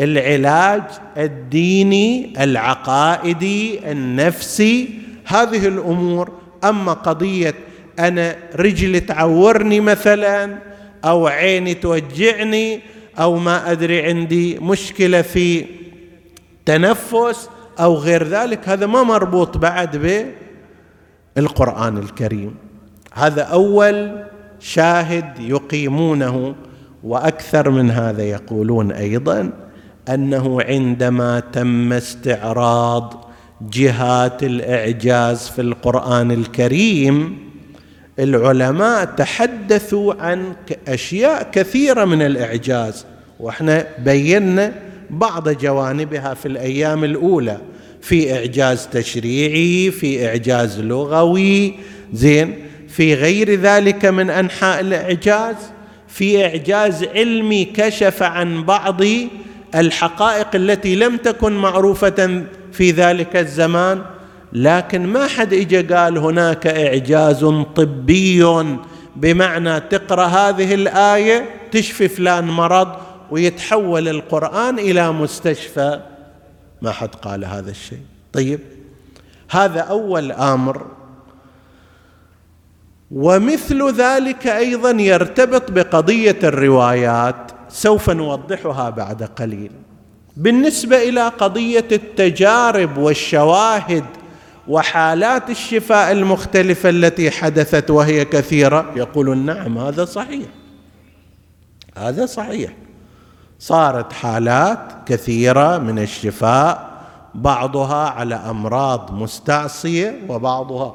للعلاج 0.00 0.82
الديني 1.16 2.32
العقائدي 2.40 3.90
النفسي. 3.92 4.88
هذه 5.24 5.66
الأمور 5.66 6.32
أما 6.64 6.92
قضية 6.92 7.54
أنا 7.98 8.36
رجلي 8.56 9.00
تعورني 9.00 9.80
مثلا 9.80 10.58
أو 11.04 11.26
عيني 11.26 11.74
توجعني 11.74 12.80
أو 13.18 13.36
ما 13.36 13.72
أدري 13.72 14.02
عندي 14.02 14.58
مشكلة 14.58 15.22
في 15.22 15.64
تنفس 16.66 17.48
أو 17.80 17.94
غير 17.94 18.28
ذلك 18.28 18.68
هذا 18.68 18.86
ما 18.86 19.02
مربوط 19.02 19.56
بعد 19.56 19.96
بالقرآن 21.36 21.98
الكريم. 21.98 22.54
هذا 23.14 23.42
أول 23.42 24.24
شاهد 24.60 25.38
يقيمونه 25.38 26.54
وأكثر 27.04 27.70
من 27.70 27.90
هذا 27.90 28.22
يقولون 28.22 28.92
أيضا 28.92 29.50
أنه 30.08 30.62
عندما 30.62 31.40
تم 31.40 31.92
استعراض 31.92 33.30
جهات 33.60 34.42
الإعجاز 34.42 35.48
في 35.48 35.62
القرآن 35.62 36.30
الكريم 36.30 37.38
العلماء 38.18 39.04
تحدثوا 39.04 40.14
عن 40.14 40.52
أشياء 40.88 41.50
كثيرة 41.52 42.04
من 42.04 42.22
الإعجاز. 42.22 43.06
وإحنا 43.40 43.86
بينا 43.98 44.72
بعض 45.10 45.48
جوانبها 45.48 46.34
في 46.34 46.48
الأيام 46.48 47.04
الأولى 47.04 47.58
في 48.00 48.34
إعجاز 48.34 48.86
تشريعي 48.86 49.90
في 49.90 50.26
إعجاز 50.26 50.80
لغوي 50.80 51.74
زين؟ 52.12 52.54
في 52.88 53.14
غير 53.14 53.54
ذلك 53.54 54.04
من 54.04 54.30
أنحاء 54.30 54.80
الإعجاز؟ 54.80 55.56
في 56.08 56.44
إعجاز 56.44 57.04
علمي 57.04 57.64
كشف 57.64 58.22
عن 58.22 58.64
بعض 58.64 59.00
الحقائق 59.74 60.48
التي 60.54 60.94
لم 60.94 61.16
تكن 61.16 61.52
معروفة 61.52 62.42
في 62.72 62.90
ذلك 62.90 63.36
الزمان؟ 63.36 64.02
لكن 64.52 65.06
ما 65.06 65.26
حد 65.26 65.54
اجى 65.54 65.82
قال 65.82 66.18
هناك 66.18 66.66
إعجاز 66.66 67.44
طبي 67.76 68.44
بمعنى 69.16 69.80
تقرأ 69.80 70.26
هذه 70.26 70.74
الآية 70.74 71.44
تشفي 71.70 72.08
فلان 72.08 72.44
مرض 72.44 72.88
ويتحول 73.30 74.08
القرآن 74.08 74.78
إلى 74.78 75.12
مستشفى. 75.12 76.00
ما 76.82 76.92
حد 76.92 77.14
قال 77.14 77.44
هذا 77.44 77.70
الشيء. 77.70 78.02
طيب 78.32 78.60
هذا 79.50 79.80
أول 79.80 80.32
أمر. 80.32 80.86
ومثل 83.10 83.92
ذلك 83.92 84.46
أيضا 84.46 84.90
يرتبط 84.90 85.70
بقضية 85.70 86.38
الروايات 86.42 87.52
سوف 87.68 88.10
نوضحها 88.10 88.90
بعد 88.90 89.22
قليل. 89.22 89.70
بالنسبة 90.36 91.08
إلى 91.08 91.28
قضية 91.28 91.88
التجارب 91.92 92.98
والشواهد 92.98 94.04
وحالات 94.68 95.50
الشفاء 95.50 96.12
المختلفة 96.12 96.88
التي 96.88 97.30
حدثت 97.30 97.90
وهي 97.90 98.24
كثيرة 98.24 98.92
يقولون 98.96 99.46
نعم 99.46 99.78
هذا 99.78 100.04
صحيح. 100.04 100.46
هذا 101.96 102.26
صحيح. 102.26 102.72
صارت 103.58 104.12
حالات 104.12 104.78
كثيرة 105.06 105.78
من 105.78 105.98
الشفاء 105.98 106.88
بعضها 107.34 108.08
على 108.08 108.34
أمراض 108.34 109.12
مستعصية 109.12 110.20
وبعضها 110.28 110.94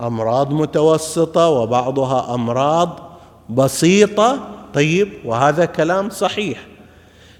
أمراض 0.00 0.52
متوسطة 0.52 1.48
وبعضها 1.48 2.34
أمراض 2.34 3.18
بسيطة. 3.50 4.48
طيب 4.74 5.12
وهذا 5.24 5.64
كلام 5.64 6.10
صحيح. 6.10 6.58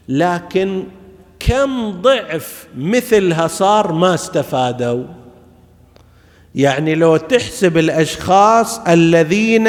لكن 0.09 0.85
كم 1.41 1.91
ضعف 1.91 2.67
مثلها 2.77 3.47
صار 3.47 3.93
ما 3.93 4.15
استفادوا؟ 4.15 5.05
يعني 6.55 6.95
لو 6.95 7.17
تحسب 7.17 7.79
الأشخاص 7.79 8.79
الذين 8.79 9.69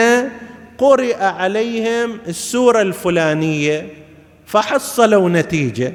قرئ 0.77 1.23
عليهم 1.23 2.17
السورة 2.27 2.81
الفلانية 2.81 4.04
فحصلوا 4.55 5.29
نتيجة. 5.29 5.93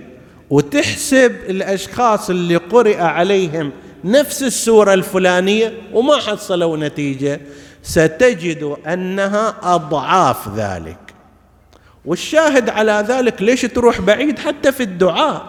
وتحسب 0.50 1.32
الأشخاص 1.48 2.30
اللي 2.30 2.56
قرئ 2.56 3.00
عليهم 3.00 3.72
نفس 4.04 4.42
السورة 4.42 4.94
الفلانية 4.94 5.72
وما 5.92 6.16
حصلوا 6.16 6.76
نتيجة. 6.76 7.40
ستجد 7.82 8.76
أنها 8.86 9.54
أضعاف 9.62 10.48
ذلك. 10.56 10.98
والشاهد 12.04 12.68
على 12.68 13.04
ذلك 13.08 13.42
ليش 13.42 13.62
تروح 13.62 14.00
بعيد 14.00 14.38
حتى 14.38 14.72
في 14.72 14.82
الدعاء؟ 14.82 15.46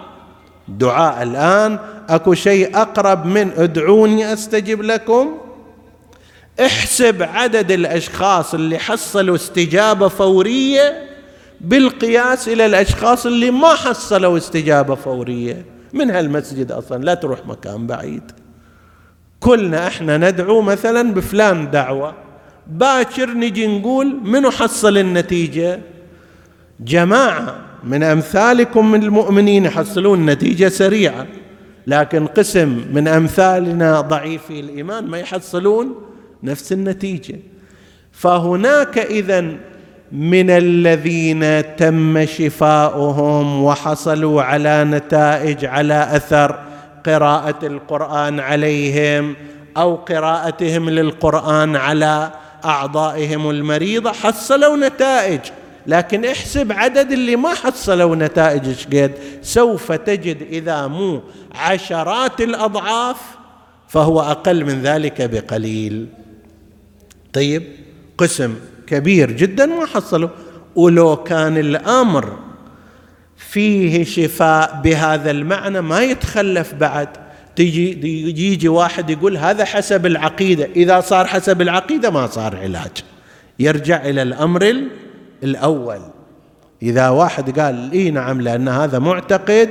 الدعاء 0.69 1.24
الآن 1.24 1.80
أكو 2.10 2.34
شيء 2.34 2.78
أقرب 2.78 3.26
من 3.26 3.52
ادعوني 3.58 4.34
أستجب 4.34 4.82
لكم؟ 4.82 5.38
احسب 6.60 7.24
عدد 7.24 7.71
الأشخاص 7.71 8.54
اللي 8.54 8.80
حصلوا 8.80 9.36
استجابة 9.36 10.08
فورية 10.08 11.11
بالقياس 11.63 12.50
إلى 12.50 12.65
الأشخاص 12.65 13.26
اللي 13.26 13.52
ما 13.52 13.67
حصلوا 13.67 14.38
استجابة 14.38 14.95
فورية. 14.95 15.65
من 15.93 16.12
هالمسجد 16.12 16.71
أصلا 16.71 17.04
لا 17.04 17.13
تروح 17.13 17.45
مكان 17.47 17.88
بعيد. 17.88 18.32
كلنا 19.39 19.88
إحنا 19.88 20.17
ندعو 20.17 20.62
مثلا 20.62 21.13
بفلان 21.13 21.71
دعوة. 21.71 22.13
باكر 22.67 23.30
نجي 23.30 23.67
نقول 23.67 24.17
منو 24.24 24.52
حصل 24.52 24.97
النتيجة؟ 24.97 25.80
جماعة 26.80 27.56
من 27.84 28.04
أمثالكم 28.04 28.91
من 28.91 29.04
المؤمنين 29.04 29.65
يحصلون 29.65 30.26
نتيجة 30.26 30.67
سريعة 30.69 31.28
لكن 31.88 32.28
قسم 32.28 32.86
من 32.93 33.08
أمثالنا 33.08 34.02
ضعيفي 34.02 34.60
الإيمان 34.60 35.08
ما 35.08 35.17
يحصلون 35.17 35.95
نفس 36.43 36.74
النتيجة. 36.74 37.39
فهناك 38.12 38.97
اذا 38.97 39.58
من 40.12 40.50
الذين 40.50 41.76
تم 41.76 42.26
شفاؤهم 42.26 43.63
وحصلوا 43.63 44.41
على 44.43 44.84
نتائج 44.84 45.65
على 45.65 46.15
أثر 46.15 46.60
قراءة 47.06 47.65
القرآن 47.65 48.39
عليهم 48.39 49.36
أو 49.78 49.95
قراءتهم 49.95 50.89
للقرآن 50.89 51.76
على 51.76 52.32
أعضائهم 52.65 53.50
المريضه 53.50 54.12
حصلوا 54.12 54.78
نتائج. 54.78 55.39
لكن 55.88 56.26
احسب 56.26 56.71
عدد 56.71 57.12
اللي 57.12 57.36
ما 57.36 57.54
حصلوا 57.54 58.15
نتائج 58.15 58.67
إيش 58.67 58.88
قد؟ 58.88 59.12
سوف 59.41 59.91
تجد 59.91 60.41
إذا 60.41 60.88
مو 60.88 61.21
عشرات 61.56 62.41
الأضعاف 62.41 63.17
فهو 63.88 64.21
أقل 64.21 64.65
من 64.65 64.82
ذلك 64.82 65.21
بقليل. 65.21 66.08
طيب 67.34 67.63
قسم. 68.17 68.56
كبير 68.91 69.32
جدا 69.32 69.65
ما 69.65 69.86
حصلوا. 69.86 70.30
ولو 70.75 71.15
كان 71.15 71.58
الأمر 71.58 72.38
فيه 73.38 74.04
شفاء 74.04 74.82
بهذا 74.84 75.32
المعنى 75.32 75.82
ما 75.82 76.01
يتخلف 76.01 76.73
بعد. 76.73 77.08
تيجي 77.56 78.08
يجي 78.54 78.67
واحد 78.67 79.10
يقول 79.10 79.38
هذا 79.38 79.65
حسب 79.65 80.06
العقيدة. 80.06 80.69
إذا 80.75 80.99
صار 80.99 81.27
حسب 81.27 81.62
العقيدة 81.62 82.10
ما 82.10 82.27
صار 82.27 82.58
علاج. 82.58 82.91
يرجع 83.60 84.06
إلى 84.06 84.21
الأمر 84.21 84.75
الأول. 85.43 85.99
إذا 86.84 87.10
واحد 87.10 87.60
قال 87.60 87.91
إي 87.91 88.12
نعم 88.12 88.41
لأن 88.41 88.67
هذا 88.67 88.99
معتقد 88.99 89.69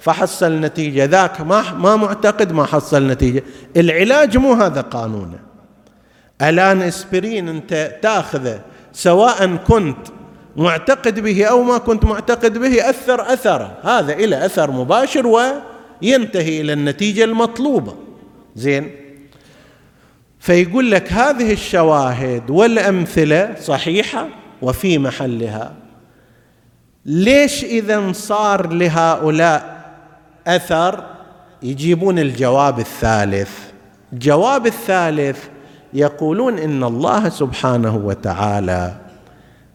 فحصل 0.00 0.60
نتيجة. 0.60 1.04
ذاك 1.04 1.40
ما 1.40 1.72
ما 1.72 1.96
معتقد 1.96 2.52
ما 2.52 2.64
حصل 2.64 3.06
نتيجة. 3.06 3.42
العلاج 3.76 4.36
مو 4.36 4.52
هذا 4.52 4.80
قانونه. 4.80 5.49
الان 6.42 6.82
اسبرين 6.82 7.48
انت 7.48 7.98
تاخذه 8.02 8.60
سواء 8.92 9.56
كنت 9.56 10.06
معتقد 10.56 11.20
به 11.20 11.44
أو 11.44 11.62
ما 11.62 11.78
كنت 11.78 12.04
معتقد 12.04 12.58
به 12.58 12.90
اثر 12.90 13.32
اثره. 13.32 13.78
هذا 13.82 14.12
إلى 14.12 14.46
اثر 14.46 14.70
مباشر 14.70 15.26
وينتهي 15.26 16.60
إلى 16.60 16.72
النتيجة 16.72 17.24
المطلوبة. 17.24 17.94
زين؟ 18.56 18.90
فيقول 20.40 20.90
لك 20.90 21.12
هذه 21.12 21.52
الشواهد 21.52 22.50
والأمثلة 22.50 23.54
صحيحة 23.60 24.28
وفي 24.62 24.98
محلها. 24.98 25.74
ليش 27.06 27.64
إذا 27.64 28.12
صار 28.12 28.72
لهؤلاء 28.72 29.80
أثر؟ 30.46 31.04
يجيبون 31.62 32.18
الجواب 32.18 32.78
الثالث. 32.78 33.50
الجواب 34.12 34.66
الثالث 34.66 35.38
يقولون 35.92 36.58
إن 36.58 36.84
الله 36.84 37.28
سبحانه 37.28 37.96
وتعالى 37.96 38.96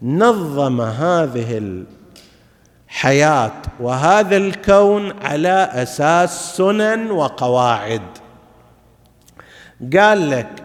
نظم 0.01 0.81
هذه 0.81 1.81
الحياة 2.89 3.61
وهذا 3.79 4.37
الكون 4.37 5.11
على 5.23 5.69
أساس 5.73 6.57
سنن 6.57 7.11
وقواعد. 7.11 8.01
قال 9.97 10.29
لك 10.29 10.63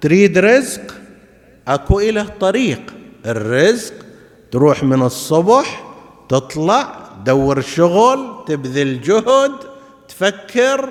تريد 0.00 0.38
رزق؟ 0.38 0.94
أكو 1.68 2.00
له 2.00 2.26
طريق. 2.40 2.80
الرزق 3.26 3.94
تروح 4.50 4.82
من 4.82 5.02
الصبح 5.02 5.84
تطلع 6.28 6.94
تدور 7.24 7.60
شغل 7.60 8.44
تبذل 8.46 9.00
جهد 9.00 9.52
تفكر 10.08 10.88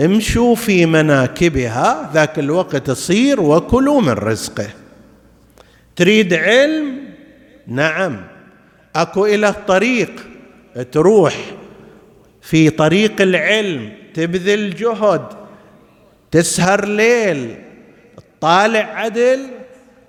امشوا 0.00 0.54
في 0.54 0.86
مناكبها 0.86 2.10
ذاك 2.14 2.38
الوقت 2.38 2.76
تصير 2.76 3.40
وكلوا 3.40 4.00
من 4.00 4.12
رزقه. 4.12 4.70
تريد 5.96 6.34
علم؟ 6.34 6.98
نعم. 7.66 8.24
أكو 8.96 9.26
له 9.26 9.50
طريق 9.50 10.10
تروح 10.92 11.36
في 12.42 12.70
طريق 12.70 13.20
العلم 13.20 13.92
تبذل 14.14 14.74
جهد 14.74 15.26
تسهر 16.30 16.84
ليل 16.84 17.54
طالع 18.40 18.80
عدل 18.80 19.40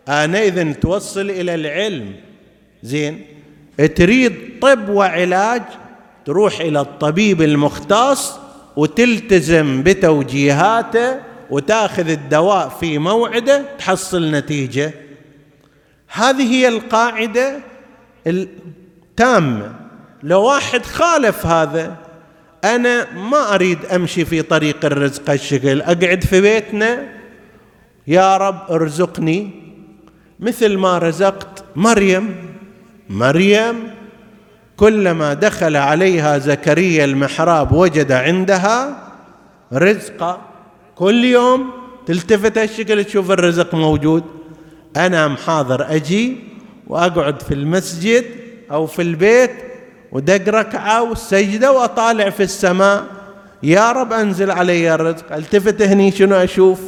آنئذ 0.07 0.73
توصل 0.73 1.29
إلى 1.29 1.55
العلم. 1.55 2.15
زين. 2.83 3.25
تريد 3.95 4.33
طب 4.61 4.89
وعلاج؟ 4.89 5.61
تروح 6.25 6.59
إلى 6.59 6.79
الطبيب 6.79 7.41
المختص 7.41 8.48
وتلتزم 8.79 9.83
بتوجيهاته 9.83 11.19
وتاخذ 11.49 12.09
الدواء 12.09 12.69
في 12.69 12.97
موعده 12.97 13.65
تحصل 13.77 14.31
نتيجة. 14.31 14.93
هذه 16.07 16.53
هي 16.53 16.67
القاعدة 16.67 17.59
التامة. 18.27 19.75
لو 20.23 20.43
واحد 20.43 20.85
خالف 20.85 21.45
هذا 21.45 21.95
أنا 22.63 23.13
ما 23.13 23.55
أريد 23.55 23.85
أمشي 23.85 24.25
في 24.25 24.41
طريق 24.41 24.85
الرزق 24.85 25.29
الشكل 25.29 25.81
أقعد 25.81 26.23
في 26.23 26.41
بيتنا 26.41 27.07
يا 28.07 28.37
رب 28.37 28.71
ارزقني. 28.71 29.49
مثل 30.39 30.77
ما 30.77 30.97
رزقت 30.97 31.63
مريم 31.75 32.55
مريم 33.09 33.98
كلما 34.79 35.33
دخل 35.33 35.75
عليها 35.75 36.37
زكريا 36.37 37.05
المحراب 37.05 37.71
وجد 37.71 38.11
عندها 38.11 39.07
رزقا 39.73 40.41
كل 40.95 41.25
يوم 41.25 41.69
تلتفت 42.05 42.57
الشكل 42.57 43.03
تشوف 43.03 43.31
الرزق 43.31 43.75
موجود. 43.75 44.23
أنا 44.97 45.27
محاضر 45.27 45.95
أجي 45.95 46.37
وأقعد 46.87 47.41
في 47.41 47.53
المسجد 47.53 48.25
أو 48.71 48.87
في 48.87 49.01
البيت 49.01 49.51
ودق 50.11 50.49
ركعة 50.49 51.03
والسجدة 51.03 51.71
وأطالع 51.71 52.29
في 52.29 52.43
السماء. 52.43 53.03
يا 53.63 53.91
رب 53.91 54.13
أنزل 54.13 54.51
علي 54.51 54.95
الرزق. 54.95 55.33
ألتفت 55.33 55.81
هني 55.81 56.11
شنو 56.11 56.35
أشوف؟ 56.35 56.79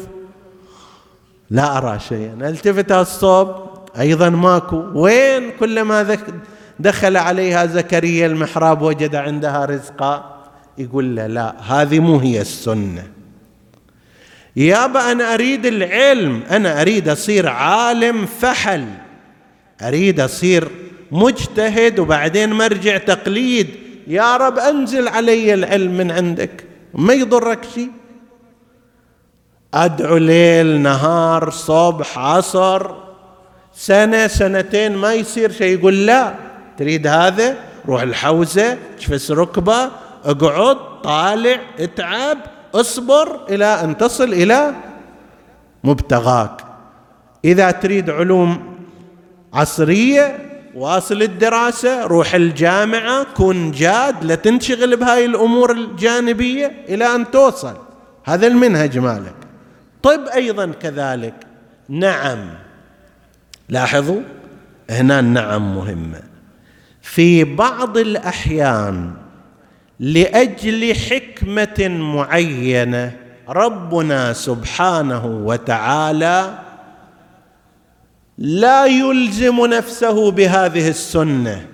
لا 1.50 1.78
أرى 1.78 2.00
شيئا. 2.00 2.38
ألتفت 2.42 2.92
الصوب 2.92 3.56
أيضا 4.00 4.30
ماكو. 4.30 4.84
وين؟ 4.94 5.52
كلما 5.60 6.18
دخل 6.82 7.18
عليها 7.18 7.66
زكريا 7.66 8.26
المحراب 8.26 8.82
وجد 8.82 9.16
عندها 9.16 9.66
رزقا. 9.66 10.42
يقول 10.78 11.16
له 11.16 11.28
لا 11.28 11.56
هذه 11.68 12.00
مو 12.00 12.18
هي 12.18 12.42
السنة. 12.42 13.08
يابا 14.56 15.12
أنا 15.12 15.34
أريد 15.34 15.66
العلم. 15.66 16.44
أنا 16.52 16.82
أريد 16.82 17.10
أصير 17.10 17.50
عالم 17.50 18.26
فحل. 18.26 18.86
أريد 19.82 20.20
أصير 20.20 20.68
مجتهد 21.12 22.00
وبعدين 22.00 22.54
مرجع 22.54 22.98
تقليد. 22.98 23.68
يا 24.08 24.38
رب 24.38 24.60
أنزل 24.60 25.08
علي 25.08 25.54
العلم 25.54 25.98
من 25.98 26.12
عندك. 26.12 26.64
ما 26.94 27.14
يضرك 27.14 27.60
شيء 27.76 27.92
أدعو 29.74 30.18
ليل 30.18 30.82
نهار 30.82 31.50
صبح 31.50 32.18
عصر. 32.18 32.92
سنة 33.74 34.28
سنتين 34.28 34.96
ما 34.96 35.14
يصير 35.14 35.52
شيء 35.52 35.80
يقول 35.80 36.06
لا. 36.06 36.51
تريد 36.82 37.08
هذا؟ 37.08 37.58
روح 37.88 38.02
الحوزة 38.02 38.78
تفس 39.00 39.32
ركبة 39.32 39.92
اقعد 40.26 41.02
طالع 41.04 41.60
اتعب 41.80 42.38
اصبر 42.76 43.46
إلى 43.50 43.66
أن 43.66 43.98
تصل 43.98 44.34
إلى 44.34 44.74
مبتغاك. 45.84 46.62
إذا 47.46 47.72
تريد 47.72 48.10
علوم 48.10 48.78
عصرية 49.54 50.38
واصل 50.76 51.22
الدراسة 51.22 52.06
روح 52.06 52.34
الجامعة 52.34 53.24
كن 53.38 53.72
جاد 53.72 54.24
لا 54.24 54.36
تنشغل 54.36 54.98
بهاي 54.98 55.26
الأمور 55.26 55.72
الجانبية 55.72 56.86
إلى 56.90 57.16
أن 57.16 57.32
توصل. 57.32 57.78
هذا 58.24 58.48
المنهج 58.48 58.98
مالك. 58.98 59.36
طب 60.04 60.28
أيضا 60.34 60.72
كذلك. 60.82 61.36
نعم. 61.90 62.50
لاحظوا؟ 63.70 64.22
هنا 64.90 65.20
النعم 65.20 65.76
مهمة. 65.76 66.31
في 67.02 67.44
بعض 67.44 67.98
الأحيان 67.98 69.12
لأجل 70.00 70.96
حكمة 70.96 71.88
معينة 71.88 73.18
ربنا 73.50 74.34
سبحانه 74.34 75.26
وتعالى 75.26 76.60
لا 78.38 78.86
يلزم 78.86 79.66
نفسه 79.66 80.32
بهذه 80.32 80.90
السنة 80.90 81.68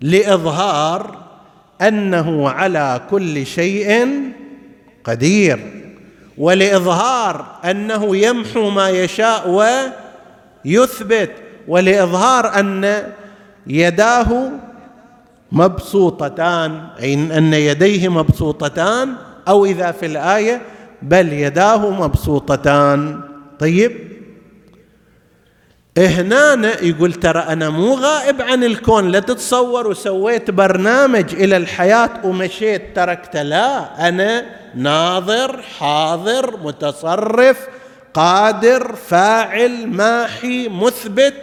لإظهار 0.00 1.24
أنه 1.82 2.50
على 2.50 3.00
كل 3.10 3.46
شيء 3.46 4.08
قدير 5.04 5.84
ولإظهار 6.38 7.60
أنه 7.64 8.16
يمحو 8.16 8.70
ما 8.70 8.90
يشاء 8.90 9.50
ويثبت 10.64 11.30
ولإظهار 11.68 12.60
أن 12.60 13.12
يداه 13.66 14.50
مبسوطتان 15.52 16.86
أي 17.00 17.14
أن 17.14 17.54
يديه 17.54 18.08
مبسوطتان 18.08 19.14
أو 19.48 19.64
إذا 19.64 19.92
في 19.92 20.06
الآية 20.06 20.62
بل 21.02 21.32
يداه 21.32 21.90
مبسوطتان. 21.90 23.20
طيب. 23.58 24.14
هنا 25.98 26.82
يقول 26.82 27.12
ترى 27.12 27.38
أنا 27.38 27.70
مو 27.70 27.94
غائب 27.94 28.42
عن 28.42 28.64
الكون 28.64 29.08
لا 29.08 29.20
تتصور 29.20 29.86
وسويت 29.86 30.50
برنامج 30.50 31.34
إلى 31.34 31.56
الحياة 31.56 32.10
ومشيت 32.24 32.96
تركته 32.96 33.42
لا. 33.42 34.08
أنا 34.08 34.44
ناظر 34.74 35.62
حاضر 35.78 36.56
متصرف 36.64 37.66
قادر 38.14 38.94
فاعل 38.94 39.86
ماحي 39.86 40.68
مثبت 40.68 41.34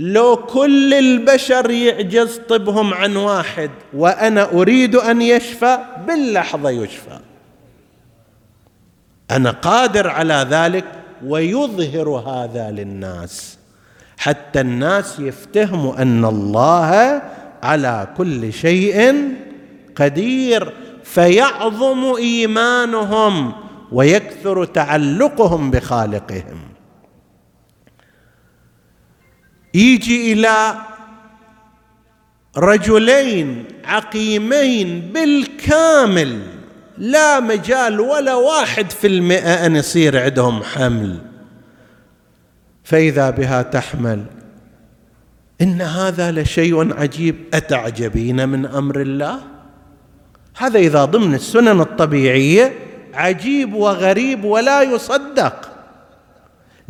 لو 0.00 0.36
كل 0.36 0.94
البشر 0.94 1.70
يعجز 1.70 2.40
طبهم 2.48 2.94
عن 2.94 3.16
واحد 3.16 3.70
وأنا 3.94 4.52
أريد 4.52 4.96
أن 4.96 5.22
يشفى 5.22 5.78
باللحظة 6.06 6.70
يشفى. 6.70 7.18
أنا 9.30 9.50
قادر 9.50 10.08
على 10.08 10.46
ذلك 10.50 10.84
ويظهر 11.26 12.08
هذا 12.08 12.70
للناس. 12.70 13.58
حتى 14.18 14.60
الناس 14.60 15.20
يفتهموا 15.20 16.02
أن 16.02 16.24
الله 16.24 17.22
على 17.62 18.08
كل 18.16 18.52
شيء 18.52 19.24
قدير 19.96 20.72
فيعظم 21.04 22.14
إيمانهم 22.14 23.52
ويكثر 23.92 24.64
تعلقهم 24.64 25.70
بخالقهم. 25.70 26.69
يجي 29.74 30.32
إلى 30.32 30.74
رجلين 32.56 33.64
عقيمين 33.84 35.00
بالكامل 35.00 36.42
لا 36.98 37.40
مجال 37.40 38.00
ولا 38.00 38.34
واحد 38.34 38.90
في 38.90 39.06
المئة 39.06 39.66
أن 39.66 39.76
يصير 39.76 40.22
عندهم 40.22 40.62
حمل. 40.62 41.18
فإذا 42.84 43.30
بها 43.30 43.62
تحمل 43.62 44.24
إن 45.60 45.82
هذا 45.82 46.32
لشيء 46.32 46.94
عجيب. 47.00 47.36
أتعجبين 47.54 48.48
من 48.48 48.66
أمر 48.66 49.00
الله؟ 49.00 49.38
هذا 50.56 50.78
إذا 50.78 51.04
ضمن 51.04 51.34
السنن 51.34 51.80
الطبيعية 51.80 52.72
عجيب 53.14 53.74
وغريب 53.74 54.44
ولا 54.44 54.82
يصدق. 54.82 55.69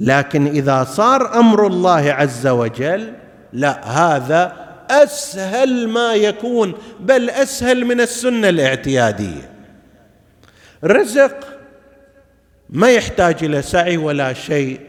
لكن 0.00 0.46
إذا 0.46 0.84
صار 0.84 1.38
أمر 1.38 1.66
الله 1.66 2.12
عز 2.12 2.46
وجل 2.46 3.12
لا 3.52 3.84
هذا 3.84 4.56
أسهل 4.90 5.88
ما 5.88 6.14
يكون 6.14 6.74
بل 7.00 7.30
أسهل 7.30 7.84
من 7.84 8.00
السنة 8.00 8.48
الاعتيادية. 8.48 9.50
رزق 10.84 11.36
ما 12.70 12.90
يحتاج 12.90 13.44
إلى 13.44 13.62
سعي 13.62 13.96
ولا 13.96 14.32
شيء. 14.32 14.80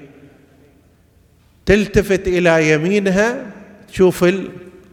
تلتفت 1.66 2.28
إلى 2.28 2.72
يمينها 2.72 3.46
تشوف 3.88 4.26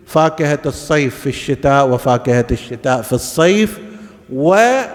فاكهة 0.06 0.58
الصيف 0.66 1.20
في 1.20 1.28
الشتاء 1.28 1.88
وفاكهة 1.88 2.46
الشتاء 2.50 3.02
في 3.02 3.12
الصيف 3.12 3.78
ونبينا 4.32 4.94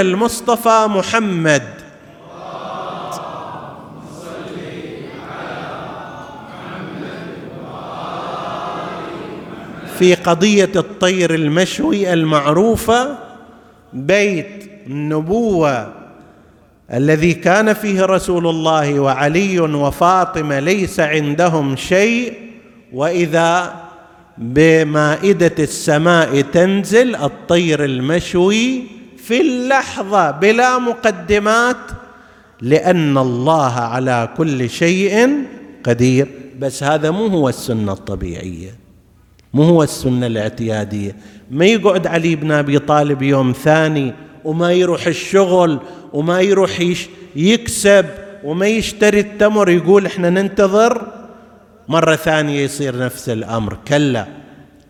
المصطفى 0.00 0.86
محمد 0.88 1.83
في 9.98 10.14
قضية 10.14 10.70
الطير 10.76 11.34
المشوي 11.34 12.12
المعروفة 12.12 13.18
بيت 13.92 14.70
النبوة 14.86 15.92
الذي 16.92 17.34
كان 17.34 17.72
فيه 17.72 18.04
رسول 18.04 18.46
الله 18.46 19.00
وعلي 19.00 19.60
وفاطمة 19.60 20.60
ليس 20.60 21.00
عندهم 21.00 21.76
شيء 21.76 22.32
وإذا 22.92 23.74
بمائدة 24.38 25.54
السماء 25.58 26.40
تنزل 26.40 27.16
الطير 27.16 27.84
المشوي 27.84 28.82
في 29.16 29.40
اللحظة 29.40 30.30
بلا 30.30 30.78
مقدمات 30.78 31.76
لأن 32.60 33.18
الله 33.18 33.72
على 33.72 34.28
كل 34.36 34.70
شيء 34.70 35.44
قدير. 35.84 36.28
بس 36.58 36.82
هذا 36.82 37.10
مو 37.10 37.26
هو 37.26 37.48
السنة 37.48 37.92
الطبيعية. 37.92 38.83
مو 39.54 39.62
هو 39.62 39.82
السنة 39.82 40.26
الاعتيادية. 40.26 41.16
ما 41.50 41.64
يقعد 41.64 42.06
علي 42.06 42.36
بن 42.36 42.52
أبي 42.52 42.78
طالب 42.78 43.22
يوم 43.22 43.52
ثاني 43.52 44.12
وما 44.44 44.72
يروح 44.72 45.06
الشغل 45.06 45.78
وما 46.12 46.40
يروح 46.40 46.94
يكسب 47.36 48.06
وما 48.44 48.66
يشتري 48.66 49.20
التمر 49.20 49.70
يقول 49.70 50.06
إحنا 50.06 50.30
ننتظر. 50.30 51.12
مرة 51.88 52.16
ثانية 52.16 52.60
يصير 52.60 52.98
نفس 52.98 53.28
الأمر. 53.28 53.76
كلا 53.88 54.26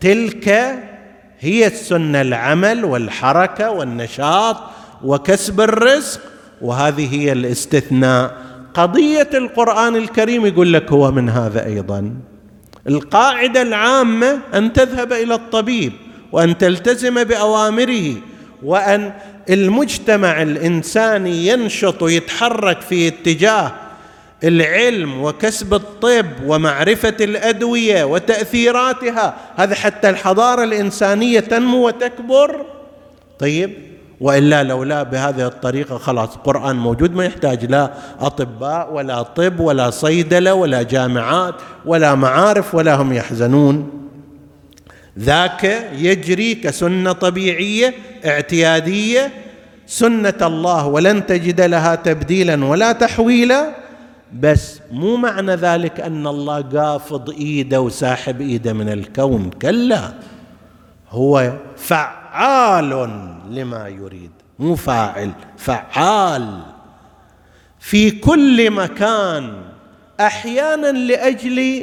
تلك 0.00 0.48
هي 1.40 1.66
السنة 1.66 2.20
العمل 2.20 2.84
والحركة 2.84 3.70
والنشاط 3.70 4.56
وكسب 5.04 5.60
الرزق 5.60 6.20
وهذه 6.62 7.20
هي 7.20 7.32
الاستثناء. 7.32 8.36
قضية 8.74 9.30
القرآن 9.34 9.96
الكريم 9.96 10.46
يقول 10.46 10.72
لك 10.72 10.92
هو 10.92 11.10
من 11.10 11.28
هذا 11.28 11.66
أيضا. 11.66 12.14
القاعدة 12.88 13.62
العامة 13.62 14.40
أن 14.54 14.72
تذهب 14.72 15.12
إلى 15.12 15.34
الطبيب 15.34 15.92
وأن 16.32 16.58
تلتزم 16.58 17.24
بأوامره 17.24 18.14
وأن 18.62 19.12
المجتمع 19.50 20.42
الإنساني 20.42 21.46
ينشط 21.46 22.02
ويتحرك 22.02 22.80
في 22.80 23.08
اتجاه 23.08 23.72
العلم 24.44 25.22
وكسب 25.22 25.74
الطب 25.74 26.26
ومعرفة 26.46 27.16
الأدوية 27.20 28.04
وتأثيراتها. 28.04 29.36
هذا 29.56 29.74
حتى 29.74 30.10
الحضارة 30.10 30.64
الإنسانية 30.64 31.40
تنمو 31.40 31.86
وتكبر. 31.86 32.66
طيب؟ 33.38 33.93
وإلا 34.20 34.62
لولا 34.62 35.02
بهذه 35.02 35.46
الطريقة 35.46 35.98
خلاص 35.98 36.34
القران 36.34 36.76
موجود 36.76 37.14
ما 37.14 37.24
يحتاج 37.24 37.64
لا 37.64 37.90
أطباء 38.20 38.92
ولا 38.92 39.22
طب 39.22 39.60
ولا 39.60 39.90
صيدلة 39.90 40.54
ولا 40.54 40.82
جامعات 40.82 41.54
ولا 41.86 42.14
معارف 42.14 42.74
ولا 42.74 42.94
هم 42.94 43.12
يحزنون. 43.12 43.90
ذاك 45.18 45.64
يجري 45.98 46.54
كسنة 46.54 47.12
طبيعية 47.12 47.94
اعتيادية 48.24 49.32
سنة 49.86 50.34
الله 50.42 50.86
ولن 50.86 51.26
تجد 51.26 51.60
لها 51.60 51.94
تبديلا 51.94 52.64
ولا 52.64 52.92
تحويلا. 52.92 53.74
بس 54.40 54.80
مو 54.92 55.16
معنى 55.16 55.54
ذلك 55.54 56.00
أن 56.00 56.26
الله 56.26 56.60
قافض 56.60 57.30
إيده 57.30 57.80
وساحب 57.80 58.40
إيده 58.40 58.72
من 58.72 58.88
الكون 58.88 59.50
كلا. 59.62 60.12
هو 61.14 61.52
فعال 61.76 62.90
لما 63.50 63.88
يريد 63.88 64.30
مو 64.58 64.74
فاعل 64.76 65.30
فعال. 65.56 66.60
في 67.80 68.10
كل 68.10 68.70
مكان 68.70 69.52
أحيانا 70.20 70.86
لأجل 70.86 71.82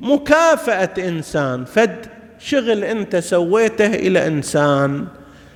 مكافأة 0.00 1.08
إنسان 1.08 1.64
فد 1.64 2.06
شغل 2.38 2.84
أنت 2.84 3.16
سويته 3.16 3.86
إلى 3.86 4.26
إنسان 4.26 5.06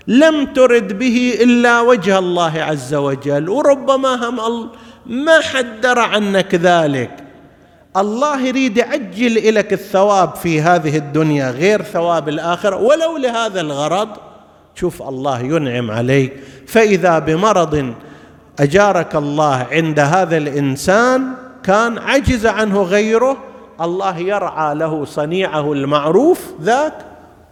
لم 0.07 0.47
ترد 0.47 0.99
به 0.99 1.39
إلا 1.41 1.81
وجه 1.81 2.18
الله 2.18 2.62
عز 2.62 2.95
وجل 2.95 3.49
وربما 3.49 4.29
هم 4.29 4.71
ما 5.07 5.41
حدر 5.41 5.99
عنك 5.99 6.55
ذلك. 6.55 7.30
الله 7.97 8.47
يريد 8.47 8.76
يعجل 8.76 9.55
لك 9.55 9.72
الثواب 9.72 10.34
في 10.34 10.61
هذه 10.61 10.97
الدنيا 10.97 11.51
غير 11.51 11.82
ثواب 11.82 12.28
الآخرة 12.28 12.76
ولو 12.76 13.16
لهذا 13.16 13.61
الغرض 13.61 14.09
شوف 14.74 15.03
الله 15.03 15.41
ينعم 15.41 15.91
عليك. 15.91 16.32
فإذا 16.66 17.18
بمرض 17.18 17.95
أجارك 18.61 19.14
الله 19.14 19.66
عند 19.70 20.01
هذا 20.01 20.36
الإنسان 20.36 21.34
كان 21.62 21.99
عجز 21.99 22.47
عنه 22.47 22.82
غيره 22.82 23.36
الله 23.80 24.18
يرعى 24.18 24.74
له 24.74 25.05
صنيعه 25.05 25.72
المعروف 25.72 26.41
ذاك 26.62 26.95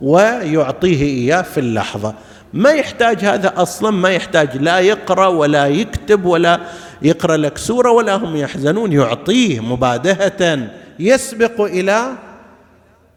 ويعطيه 0.01 1.03
إياه 1.03 1.43
في 1.43 1.61
اللحظة. 1.61 2.15
ما 2.53 2.71
يحتاج 2.71 3.25
هذا 3.25 3.53
أصلا 3.57 3.91
ما 3.91 4.11
يحتاج 4.11 4.57
لا 4.57 4.79
يقرأ 4.79 5.27
ولا 5.27 5.67
يكتب 5.67 6.25
ولا 6.25 6.61
يقرأ 7.03 7.37
لك 7.37 7.59
سورة 7.59 7.91
ولا 7.91 8.17
هم 8.17 8.37
يحزنون 8.37 8.93
يعطيه 8.93 9.61
مبادهة 9.61 10.71
يسبق 10.99 11.61
إلى 11.61 12.13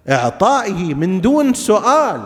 إعطائه 0.09 0.93
من 0.93 1.21
دون 1.21 1.53
سؤال. 1.53 2.21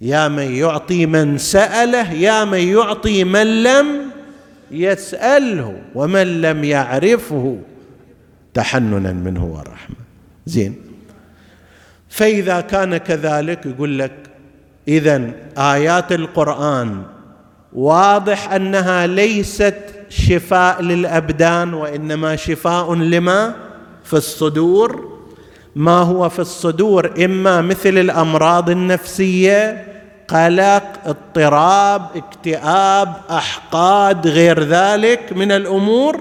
يا 0.00 0.28
من 0.28 0.54
يعطي 0.54 1.06
من 1.06 1.38
سأله 1.38 2.12
يا 2.12 2.44
من 2.44 2.58
يعطي 2.58 3.24
من 3.24 3.62
لم 3.62 4.10
يسأله 4.70 5.82
ومن 5.94 6.40
لم 6.40 6.64
يعرفه 6.64 7.58
تحننا 8.54 9.12
منه 9.12 9.44
ورحمة. 9.44 9.96
زين. 10.46 10.76
فإذا 12.08 12.60
كان 12.60 12.96
كذلك 12.96 13.66
يقول 13.66 13.98
لك 13.98 14.12
اذا 14.88 15.30
آيات 15.58 16.12
القرآن 16.12 17.02
واضح 17.72 18.52
أنها 18.52 19.06
ليست 19.06 19.76
شفاء 20.08 20.82
للأبدان 20.82 21.74
وإنما 21.74 22.36
شفاء 22.36 22.94
لما؟ 22.94 23.54
في 24.04 24.14
الصدور. 24.14 25.18
ما 25.76 25.98
هو 25.98 26.28
في 26.28 26.38
الصدور؟ 26.38 27.24
إما 27.24 27.60
مثل 27.60 27.98
الأمراض 27.98 28.70
النفسية 28.70 29.86
قلق 30.28 30.82
اضطراب 31.06 32.06
اكتئاب 32.16 33.14
أحقاد 33.30 34.26
غير 34.26 34.62
ذلك 34.62 35.32
من 35.32 35.52
الأمور. 35.52 36.20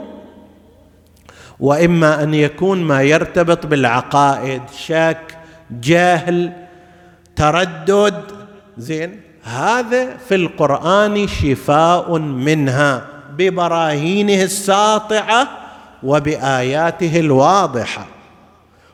وإما 1.60 2.24
أن 2.24 2.34
يكون 2.34 2.84
ما 2.84 3.02
يرتبط 3.02 3.66
بالعقائد 3.66 4.62
شك 4.78 5.38
جهل 5.72 6.52
تردد 7.36 8.43
زين؟ 8.78 9.22
هذا 9.44 10.18
في 10.30 10.36
القرآن 10.36 11.28
شفاء 11.28 12.18
منها 12.20 13.06
ببراهينه 13.38 14.44
الساطعة 14.44 15.48
وبآياته 16.04 17.20
الواضحة. 17.20 18.08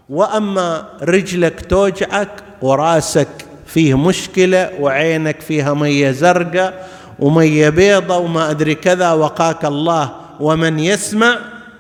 وأما 0.09 0.86
رجلك 1.01 1.65
توجعك 1.69 2.30
وراسك 2.61 3.27
فيه 3.65 3.97
مشكلة 3.97 4.71
وعينك 4.80 5.41
فيها 5.41 5.73
مية 5.73 6.11
زرقاء 6.11 6.88
ومية 7.19 7.69
بيضة 7.69 8.17
وما 8.17 8.49
أدري 8.51 8.75
كذا 8.75 9.11
وقاك 9.11 9.65
الله 9.65 10.11
ومن 10.39 10.80
يسمع 10.80 11.38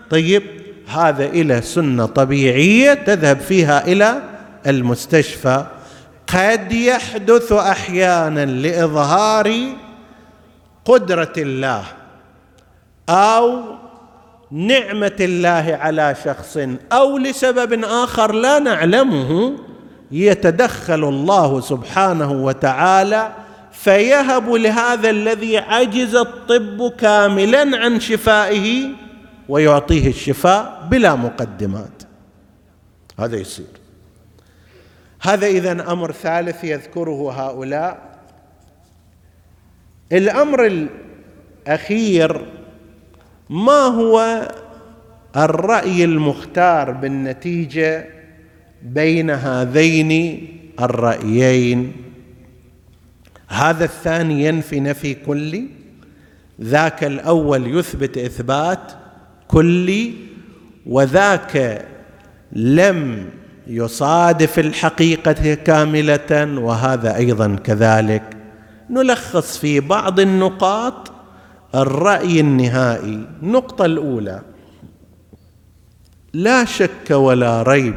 طيب 0.09 0.43
هذا 0.87 1.25
إلى 1.25 1.61
سنة 1.61 2.05
طبيعية 2.05 2.93
تذهب 2.93 3.39
فيها 3.39 3.87
إلى 3.87 4.21
المستشفى. 4.67 5.65
قد 6.33 6.71
يحدث 6.71 7.51
أحيانا 7.51 8.45
لإظهار 8.45 9.75
قدرة 10.85 11.33
الله 11.37 11.83
أو 13.09 13.61
نعمة 14.51 15.15
الله 15.19 15.77
على 15.81 16.15
شخص 16.25 16.57
أو 16.91 17.17
لسبب 17.17 17.83
آخر 17.83 18.31
لا 18.31 18.59
نعلمه 18.59 19.53
يتدخل 20.11 21.03
الله 21.03 21.61
سبحانه 21.61 22.31
وتعالى 22.31 23.31
فيهب 23.71 24.49
لهذا 24.49 25.09
الذي 25.09 25.57
عجز 25.57 26.15
الطب 26.15 26.91
كاملا 26.97 27.77
عن 27.77 27.99
شفائه 27.99 28.87
ويعطيه 29.49 30.07
الشفاء 30.07 30.87
بلا 30.91 31.15
مقدمات. 31.15 32.03
هذا 33.19 33.37
يصير. 33.37 33.78
هذا 35.21 35.47
إذا 35.47 35.91
أمر 35.91 36.11
ثالث 36.11 36.63
يذكره 36.63 37.31
هؤلاء. 37.31 38.19
الأمر 40.11 40.87
الأخير 41.67 42.45
ما 43.49 43.81
هو 43.85 44.47
الرأي 45.37 46.03
المختار 46.03 46.91
بالنتيجة 46.91 48.05
بين 48.83 49.29
هذين 49.29 50.47
الرأيين؟ 50.79 51.93
هذا 53.47 53.85
الثاني 53.85 54.45
ينفي 54.45 54.79
نفي 54.79 55.13
كلي 55.13 55.67
ذاك 56.61 57.03
الأول 57.03 57.77
يثبت 57.77 58.17
إثبات 58.17 58.91
كلي 59.47 60.13
وذاك 60.85 61.85
لم 62.51 63.29
يصادف 63.67 64.59
الحقيقة 64.59 65.53
كاملة 65.53 66.59
وهذا 66.59 67.15
أيضا 67.15 67.55
كذلك. 67.55 68.23
نلخص 68.89 69.57
في 69.57 69.79
بعض 69.79 70.19
النقاط 70.19 71.11
الرأي 71.75 72.39
النهائي. 72.39 73.27
النقطة 73.43 73.85
الأولى 73.85 74.41
لا 76.33 76.65
شك 76.65 77.11
ولا 77.11 77.63
ريب 77.63 77.95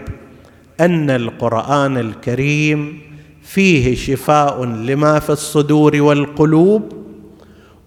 أن 0.81 1.11
القرآن 1.11 1.97
الكريم 1.97 3.01
فيه 3.43 3.95
شفاء 3.97 4.65
لما 4.65 5.19
في 5.19 5.31
الصدور 5.31 6.03
والقلوب 6.03 6.93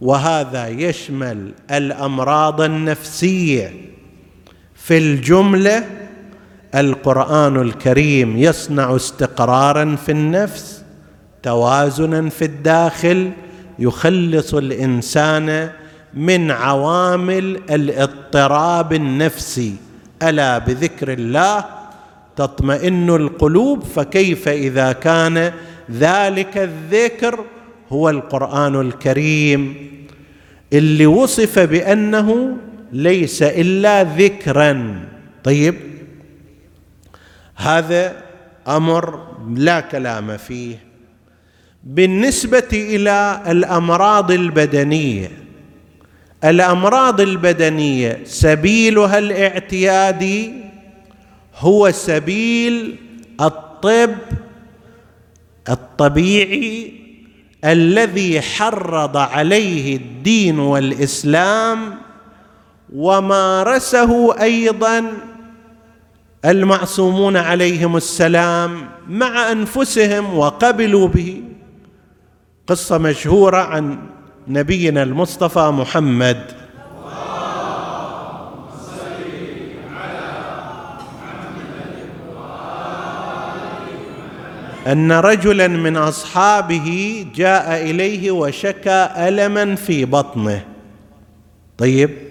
وهذا 0.01 0.67
يشمل 0.67 1.51
الأمراض 1.71 2.61
النفسية 2.61 3.73
في 4.75 4.97
الجملة 4.97 5.83
القرآن 6.75 7.61
الكريم 7.61 8.37
يصنع 8.37 8.95
استقرارا 8.95 9.95
في 10.05 10.11
النفس 10.11 10.83
توازنا 11.43 12.29
في 12.29 12.45
الداخل 12.45 13.31
يخلص 13.79 14.53
الإنسان 14.53 15.69
من 16.13 16.51
عوامل 16.51 17.59
الاضطراب 17.69 18.93
النفسي. 18.93 19.73
ألا 20.23 20.57
بذكر 20.57 21.13
الله؟ 21.13 21.65
تطمئن 22.35 23.09
القلوب؟ 23.09 23.83
فكيف 23.83 24.47
إذا 24.47 24.91
كان 24.91 25.51
ذلك 25.91 26.57
الذكر 26.57 27.39
هو 27.91 28.09
القرآن 28.09 28.81
الكريم؟ 28.81 29.75
اللي 30.73 31.05
وصف 31.05 31.59
بأنه 31.59 32.57
ليس 32.93 33.43
إلا 33.43 34.03
ذكرا. 34.03 34.99
طيب 35.43 35.75
هذا 37.55 38.23
أمر 38.67 39.27
لا 39.55 39.79
كلام 39.79 40.37
فيه. 40.37 40.85
بالنسبة 41.83 42.67
إلى 42.73 43.41
الأمراض 43.47 44.31
البدنية 44.31 45.31
الأمراض 46.43 47.21
البدنية 47.21 48.19
سبيلها 48.25 49.17
الاعتيادي 49.17 50.53
هو 51.57 51.91
سبيل 51.91 52.95
الطب 53.41 54.15
الطبيعي 55.69 56.93
الذي 57.65 58.41
حرض 58.41 59.17
عليه 59.17 59.95
الدين 59.95 60.59
والإسلام 60.59 61.95
ومارسه 62.95 64.41
أيضا 64.41 65.05
المعصومون 66.45 67.37
عليهم 67.37 67.97
السلام 67.97 68.89
مع 69.09 69.51
أنفسهم 69.51 70.37
وقبلوا 70.37 71.07
به. 71.07 71.41
قصة 72.67 72.97
مشهورة 72.97 73.57
عن 73.57 73.97
نبينا 74.47 75.03
المصطفى 75.03 75.59
محمد. 75.59 76.51
أن 84.87 85.11
رجلا 85.11 85.67
من 85.67 85.97
أصحابه 85.97 87.25
جاء 87.35 87.81
إليه 87.81 88.31
وشكى 88.31 89.09
الما 89.17 89.75
في 89.75 90.05
بطنه. 90.05 90.65
طيب 91.77 92.24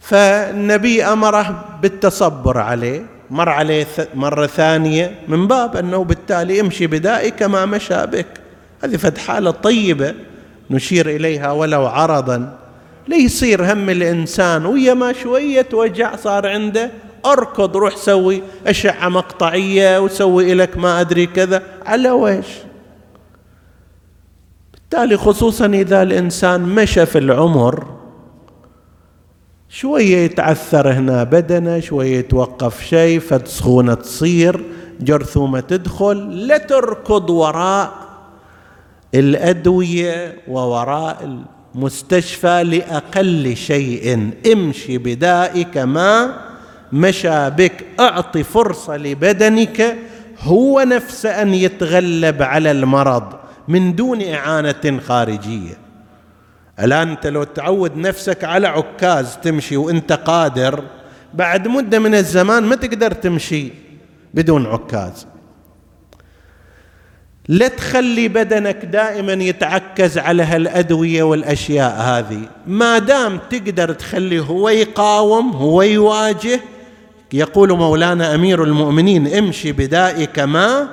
فالنبي 0.00 1.04
أمره 1.04 1.64
بالتصبر 1.82 2.58
عليه 2.58 3.02
مر 3.30 3.48
عليه 3.48 3.86
مرة 4.14 4.46
ثانية 4.46 5.14
من 5.28 5.46
باب 5.46 5.76
أنه 5.76 6.04
بالتالي 6.04 6.58
يمشي 6.58 6.86
بدائي 6.86 7.30
كما 7.30 7.66
مشى 7.66 8.06
بك. 8.06 8.26
هذه 8.84 8.96
فد 8.96 9.18
حالة 9.18 9.50
طيبة 9.50 10.14
نشير 10.70 11.10
إليها 11.10 11.52
ولو 11.52 11.86
عرضا. 11.86 12.58
ليصير 13.08 13.72
هم 13.72 13.90
الإنسان 13.90 14.66
ويا 14.66 14.94
ما 14.94 15.12
شوية 15.12 15.66
وجع 15.72 16.16
صار 16.16 16.46
عنده 16.46 16.90
أركض 17.26 17.76
روح 17.76 17.96
سوي 17.96 18.42
أشعة 18.66 19.08
مقطعية 19.08 19.98
وسوي 20.00 20.54
لك 20.54 20.76
ما 20.76 21.00
أدري 21.00 21.26
كذا. 21.26 21.62
على 21.86 22.10
ويش 22.10 22.46
بالتالي 24.72 25.16
خصوصا 25.16 25.66
إذا 25.66 26.02
الإنسان 26.02 26.60
مشى 26.60 27.06
في 27.06 27.18
العمر 27.18 27.99
شوية 29.72 30.16
يتعثر 30.16 30.92
هنا 30.92 31.24
بدنه 31.24 31.80
شوية 31.80 32.18
يتوقف 32.18 32.84
شيء 32.84 33.20
فسخونه 33.20 33.94
تصير. 33.94 34.64
جرثومة 35.00 35.60
تدخل 35.60 36.46
لا 36.46 36.58
تركض 36.58 37.30
وراء 37.30 37.92
الأدوية 39.14 40.36
ووراء 40.48 41.40
المستشفى 41.74 42.64
لأقل 42.64 43.56
شيء. 43.56 44.30
امشي 44.52 44.98
بدائك 44.98 45.78
ما 45.78 46.36
مشى 46.92 47.50
بك. 47.50 47.84
أعطي 48.00 48.42
فرصة 48.42 48.96
لبدنك. 48.96 49.96
هو 50.40 50.80
نفسه 50.80 51.42
أن 51.42 51.54
يتغلب 51.54 52.42
على 52.42 52.70
المرض 52.70 53.32
من 53.68 53.94
دون 53.94 54.22
إعانة 54.22 55.00
خارجية. 55.06 55.89
الان 56.82 57.08
أنت 57.08 57.26
لو 57.26 57.42
تعود 57.44 57.96
نفسك 57.96 58.44
على 58.44 58.68
عكاز 58.68 59.36
تمشي 59.42 59.76
وإنت 59.76 60.12
قادر 60.12 60.84
بعد 61.34 61.68
مدة 61.68 61.98
من 61.98 62.14
الزمان 62.14 62.62
ما 62.62 62.76
تقدر 62.76 63.12
تمشي 63.12 63.72
بدون 64.34 64.66
عكاز. 64.66 65.26
لا 67.48 67.68
تخلي 67.68 68.28
بدنك 68.28 68.84
دائما 68.84 69.32
يتعكز 69.32 70.18
على 70.18 70.42
هالأدوية 70.42 71.22
والأشياء 71.22 72.00
هذه. 72.00 72.40
ما 72.66 72.98
دام 72.98 73.38
تقدر 73.50 73.92
تخليه 73.92 74.40
هو 74.40 74.68
يقاوم 74.68 75.50
هو 75.50 75.82
يواجه 75.82 76.60
يقول 77.32 77.72
مولانا 77.72 78.34
أمير 78.34 78.64
المؤمنين 78.64 79.34
امشي 79.34 79.72
بدائك 79.72 80.38
ما 80.38 80.88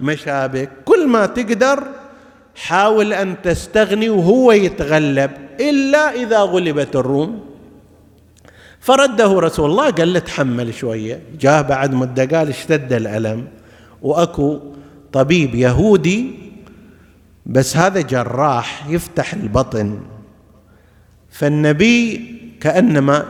مشى 0.00 0.48
بك. 0.48 0.70
كل 0.84 1.08
ما 1.08 1.26
تقدر 1.26 1.84
حاول 2.56 3.12
أن 3.12 3.42
تستغني 3.42 4.10
وهو 4.10 4.52
يتغلب 4.52 5.30
إلا 5.60 6.14
إذا 6.14 6.38
غلبت 6.38 6.96
الروم. 6.96 7.40
فرده 8.80 9.40
رسول 9.40 9.70
الله 9.70 9.90
قال 9.90 10.12
له 10.12 10.18
تحمل 10.18 10.74
شوية. 10.74 11.20
جاه 11.40 11.60
بعد 11.60 11.94
مدة 11.94 12.38
قال 12.38 12.48
اشتد 12.48 12.92
الألم. 12.92 13.48
وأكو 14.02 14.58
طبيب 15.12 15.54
يهودي 15.54 16.34
بس 17.46 17.76
هذا 17.76 18.00
جراح 18.00 18.86
يفتح 18.88 19.34
البطن. 19.34 20.00
فالنبي 21.30 22.20
كأنما 22.60 23.24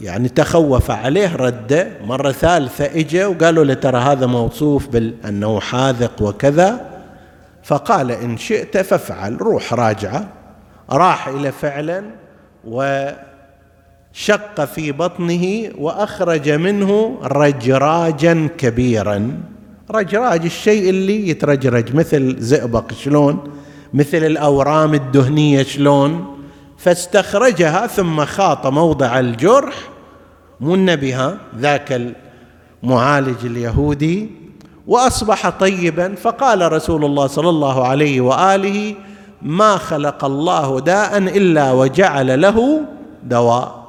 يعني 0.00 0.28
تخوف 0.28 0.90
عليه 0.90 1.36
رده 1.36 1.88
مرة 2.04 2.32
ثالثة 2.32 2.84
اجى 2.84 3.24
وقالوا 3.24 3.64
له 3.64 3.74
ترى 3.74 3.98
هذا 3.98 4.26
موصوف 4.26 4.88
بأنه 4.88 5.60
حاذق 5.60 6.22
وكذا. 6.22 6.89
فقال 7.70 8.10
إن 8.10 8.36
شئت 8.36 8.78
فافعل 8.78 9.40
روح 9.40 9.74
راجعة 9.74 10.28
راح 10.90 11.28
إلى 11.28 11.52
فعلا 11.52 12.04
وشق 12.64 13.14
في 14.64 14.92
بطنه 14.92 15.70
وأخرج 15.78 16.50
منه 16.50 17.18
رجراجا 17.22 18.48
كبيرا. 18.58 19.40
رجراج 19.90 20.44
الشيء 20.44 20.90
اللي 20.90 21.28
يترجرج 21.28 21.94
مثل 21.96 22.36
زئبق 22.38 22.92
شلون؟ 22.92 23.52
مثل 23.94 24.18
الأورام 24.18 24.94
الدهنية 24.94 25.62
شلون؟ 25.62 26.38
فاستخرجها 26.78 27.86
ثم 27.86 28.24
خاط 28.24 28.66
موضع 28.66 29.20
الجرح 29.20 29.74
مو 30.60 30.74
النبي 30.74 31.12
ها؟ 31.12 31.38
ذاك 31.56 32.14
المعالج 32.82 33.44
اليهودي. 33.44 34.39
وأصبح 34.90 35.48
طيبا 35.48 36.14
فقال 36.14 36.72
رسول 36.72 37.04
الله 37.04 37.26
صلى 37.26 37.48
الله 37.48 37.86
عليه 37.86 38.20
وآله 38.20 38.94
ما 39.42 39.76
خلق 39.76 40.24
الله 40.24 40.80
داء 40.80 41.18
إلا 41.18 41.72
وجعل 41.72 42.40
له 42.40 42.80
دواء. 43.24 43.80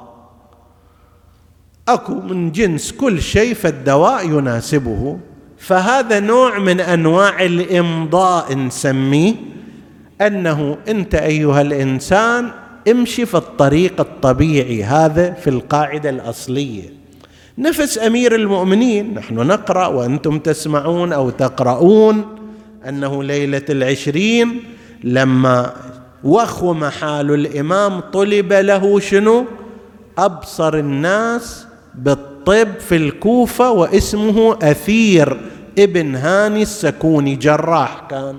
أكو 1.87 2.13
من 2.13 2.51
جنس 2.51 2.91
كل 2.91 3.21
شيء 3.21 3.53
فالدواء 3.53 4.25
يناسبه 4.29 5.17
فهذا 5.57 6.19
نوع 6.19 6.59
من 6.59 6.79
أنواع 6.79 7.41
الإمضاء 7.45 8.53
نسميه 8.55 9.35
أنه 10.21 10.77
أنت 10.87 11.15
أيها 11.15 11.61
الإنسان 11.61 12.51
امشي 12.91 13.25
في 13.25 13.35
الطريق 13.37 14.01
الطبيعي 14.01 14.83
هذا 14.83 15.31
في 15.33 15.49
القاعدة 15.49 16.09
الأصلية. 16.09 17.00
نفس 17.57 17.97
أمير 17.97 18.35
المؤمنين. 18.35 19.13
نحن 19.13 19.35
نقرأ 19.35 19.87
وأنتم 19.87 20.39
تسمعون 20.39 21.13
أو 21.13 21.29
تقرؤون 21.29 22.25
أنه 22.89 23.23
ليلة 23.23 23.65
العشرين 23.69 24.63
لما 25.03 25.73
وخم 26.23 26.85
حال 26.85 27.33
الإمام 27.33 27.99
طلب 27.99 28.53
له 28.53 28.99
شنو؟ 28.99 29.45
أبصر 30.17 30.73
الناس 30.77 31.67
بالطب 31.95 32.79
في 32.79 32.95
الكوفة 32.95 33.71
واسمه 33.71 34.57
أثير 34.61 35.37
ابن 35.79 36.15
هاني 36.15 36.61
السكوني 36.61 37.35
جراح 37.35 38.01
كان. 38.09 38.35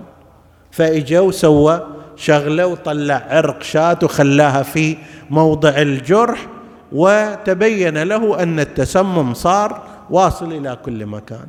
فإجا 0.71 1.21
وسوى 1.21 1.87
شغلة 2.17 2.67
وطلع 2.67 3.27
عرق 3.31 3.63
شاة 3.63 3.99
وخلاها 4.03 4.63
في 4.63 4.97
موضع 5.31 5.69
الجرح 5.69 6.47
وتبين 6.93 8.03
له 8.03 8.43
أن 8.43 8.61
التسمم 8.61 9.34
صار 9.34 9.82
واصل 10.11 10.53
إلى 10.53 10.78
كل 10.84 11.07
مكان. 11.07 11.47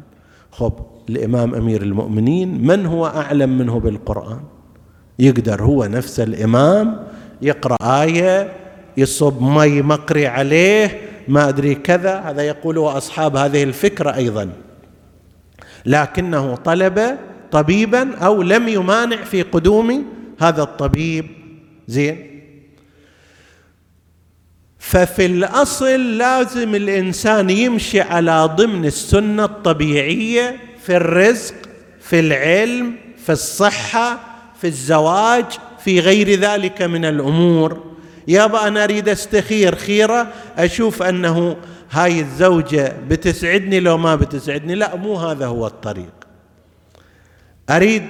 خب 0.52 0.74
الإمام 1.10 1.56
أمير 1.56 1.82
المؤمنين 1.82 2.68
من 2.68 2.86
هو 2.86 3.08
أعلم 3.08 3.58
منه 3.58 3.80
بالقرآن؟ 3.80 4.40
يقدر 5.20 5.64
هو 5.64 5.86
نفس 5.86 6.20
الإمام 6.20 7.08
يقرأ 7.42 7.78
آية 7.82 8.54
يصب 8.98 9.42
مي 9.42 9.82
مقري 9.82 10.28
عليه 10.28 11.02
ما 11.28 11.50
أدري 11.50 11.76
كذا 11.76 12.20
هذا 12.20 12.42
يقول 12.42 12.78
اصحاب 12.78 13.36
هذه 13.36 13.64
الفكرة 13.64 14.16
أيضا. 14.16 14.50
لكنه 15.86 16.56
طلب 16.56 17.18
طبيبا 17.52 18.16
أو 18.18 18.42
لم 18.42 18.68
يمانع 18.68 19.24
في 19.24 19.42
قدوم 19.42 20.06
هذا 20.40 20.64
الطبيب. 20.64 21.26
زين؟ 21.88 22.33
ففي 24.84 25.26
الأصل 25.26 26.18
لازم 26.18 26.76
الإنسان 26.76 27.50
يمشي 27.50 28.02
على 28.02 28.50
ضمن 28.56 28.86
السنة 28.86 29.46
الطبيعية 29.46 30.58
في 30.86 30.96
الرزق 30.96 31.56
في 32.02 32.20
العلم 32.20 32.96
في 33.26 33.32
الصحة 33.32 34.20
في 34.62 34.68
الزواج 34.68 35.46
في 35.84 36.00
غير 36.00 36.40
ذلك 36.40 36.82
من 36.82 37.06
الأمور. 37.06 37.84
يابا 38.28 38.68
أنا 38.68 38.84
أريد 38.84 39.10
استخير 39.10 39.76
خيرة 39.76 40.28
أشوف 40.58 41.04
أنه 41.04 41.58
هاي 41.92 42.20
الزوجة 42.20 42.94
بتسعدني 43.08 43.80
لو 43.80 43.98
ما 43.98 44.16
بتسعدني. 44.16 44.76
لا 44.76 44.96
مو 44.96 45.16
هذا 45.16 45.46
هو 45.46 45.68
الطريق. 45.68 46.14
أريد 47.70 48.04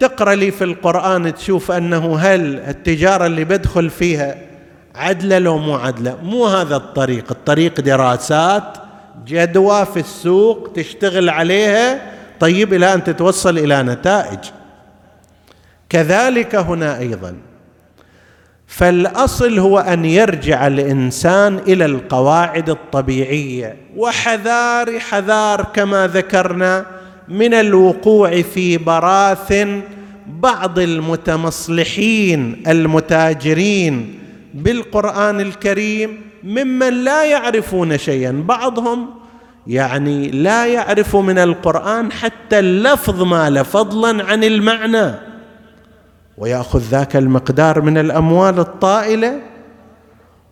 تقرأ 0.00 0.34
لي 0.34 0.50
في 0.50 0.64
القرآن 0.64 1.34
تشوف 1.34 1.70
أنه 1.70 2.18
هل 2.18 2.56
التجارة 2.56 3.26
اللي 3.26 3.44
بدخل 3.44 3.90
فيها 3.90 4.47
عدله 4.98 5.38
لو 5.38 5.58
مو 5.58 5.74
عدله 5.76 6.16
مو 6.22 6.46
هذا 6.46 6.76
الطريق. 6.76 7.24
الطريق 7.30 7.80
دراسات 7.80 8.78
جدوى 9.26 9.86
في 9.86 10.00
السوق 10.00 10.72
تشتغل 10.74 11.28
عليها. 11.28 12.00
طيب 12.40 12.74
إلى 12.74 12.94
أن 12.94 13.04
تتوصل 13.04 13.58
إلى 13.58 13.82
نتائج. 13.82 14.38
كذلك 15.88 16.54
هنا 16.54 16.98
أيضا. 16.98 17.34
فالأصل 18.66 19.58
هو 19.58 19.78
أن 19.78 20.04
يرجع 20.04 20.66
الإنسان 20.66 21.58
إلى 21.58 21.84
القواعد 21.84 22.70
الطبيعية. 22.70 23.76
وحذار 23.96 24.98
حذار 24.98 25.62
كما 25.74 26.06
ذكرنا 26.06 26.86
من 27.28 27.54
الوقوع 27.54 28.42
في 28.42 28.78
براثن 28.78 29.80
بعض 30.26 30.78
المتمصلحين 30.78 32.62
المتاجرين. 32.66 34.18
بالقرآن 34.54 35.40
الكريم 35.40 36.20
ممن 36.44 37.04
لا 37.04 37.24
يعرفون 37.24 37.98
شيئا. 37.98 38.44
بعضهم 38.48 39.10
يعني 39.66 40.30
لا 40.30 40.66
يعرف 40.66 41.16
من 41.16 41.38
القرآن 41.38 42.12
حتى 42.12 42.58
اللفظ 42.58 43.22
ما 43.22 43.62
فضلا 43.62 44.24
عن 44.24 44.44
المعنى. 44.44 45.14
ويأخذ 46.38 46.80
ذاك 46.80 47.16
المقدار 47.16 47.80
من 47.80 47.98
الأموال 47.98 48.58
الطائلة. 48.58 49.40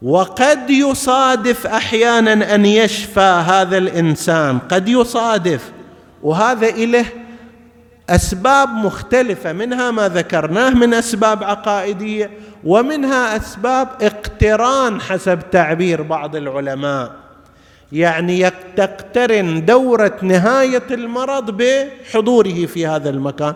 وقد 0.02 0.70
يصادف 0.70 1.66
أحيانا 1.66 2.54
أن 2.54 2.66
يشفى 2.66 3.44
هذا 3.46 3.78
الإنسان. 3.78 4.58
قد 4.58 4.88
يصادف. 4.88 5.72
وهذا 6.22 6.68
إله 6.68 7.04
أسباب 8.10 8.68
مختلفة. 8.68 9.52
منها 9.52 9.90
ما 9.90 10.08
ذكرناه 10.08 10.70
من 10.70 10.94
أسباب 10.94 11.44
عقائدية. 11.44 12.30
ومنها 12.66 13.36
أسباب 13.36 13.88
اقتران 14.00 15.00
حسب 15.00 15.50
تعبير 15.50 16.02
بعض 16.02 16.36
العلماء. 16.36 17.12
يعني 17.92 18.50
تقترن 18.76 19.64
دورة 19.64 20.16
نهاية 20.22 20.82
المرض 20.90 21.50
بحضوره 21.50 22.66
في 22.66 22.86
هذا 22.86 23.10
المكان. 23.10 23.54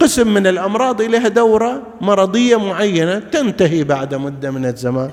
قسم 0.00 0.34
من 0.34 0.46
الأمراض 0.46 1.02
لها 1.02 1.28
دورة 1.28 1.82
مرضية 2.00 2.56
معينة 2.56 3.18
تنتهي 3.18 3.84
بعد 3.84 4.14
مدة 4.14 4.50
من 4.50 4.66
الزمان. 4.66 5.10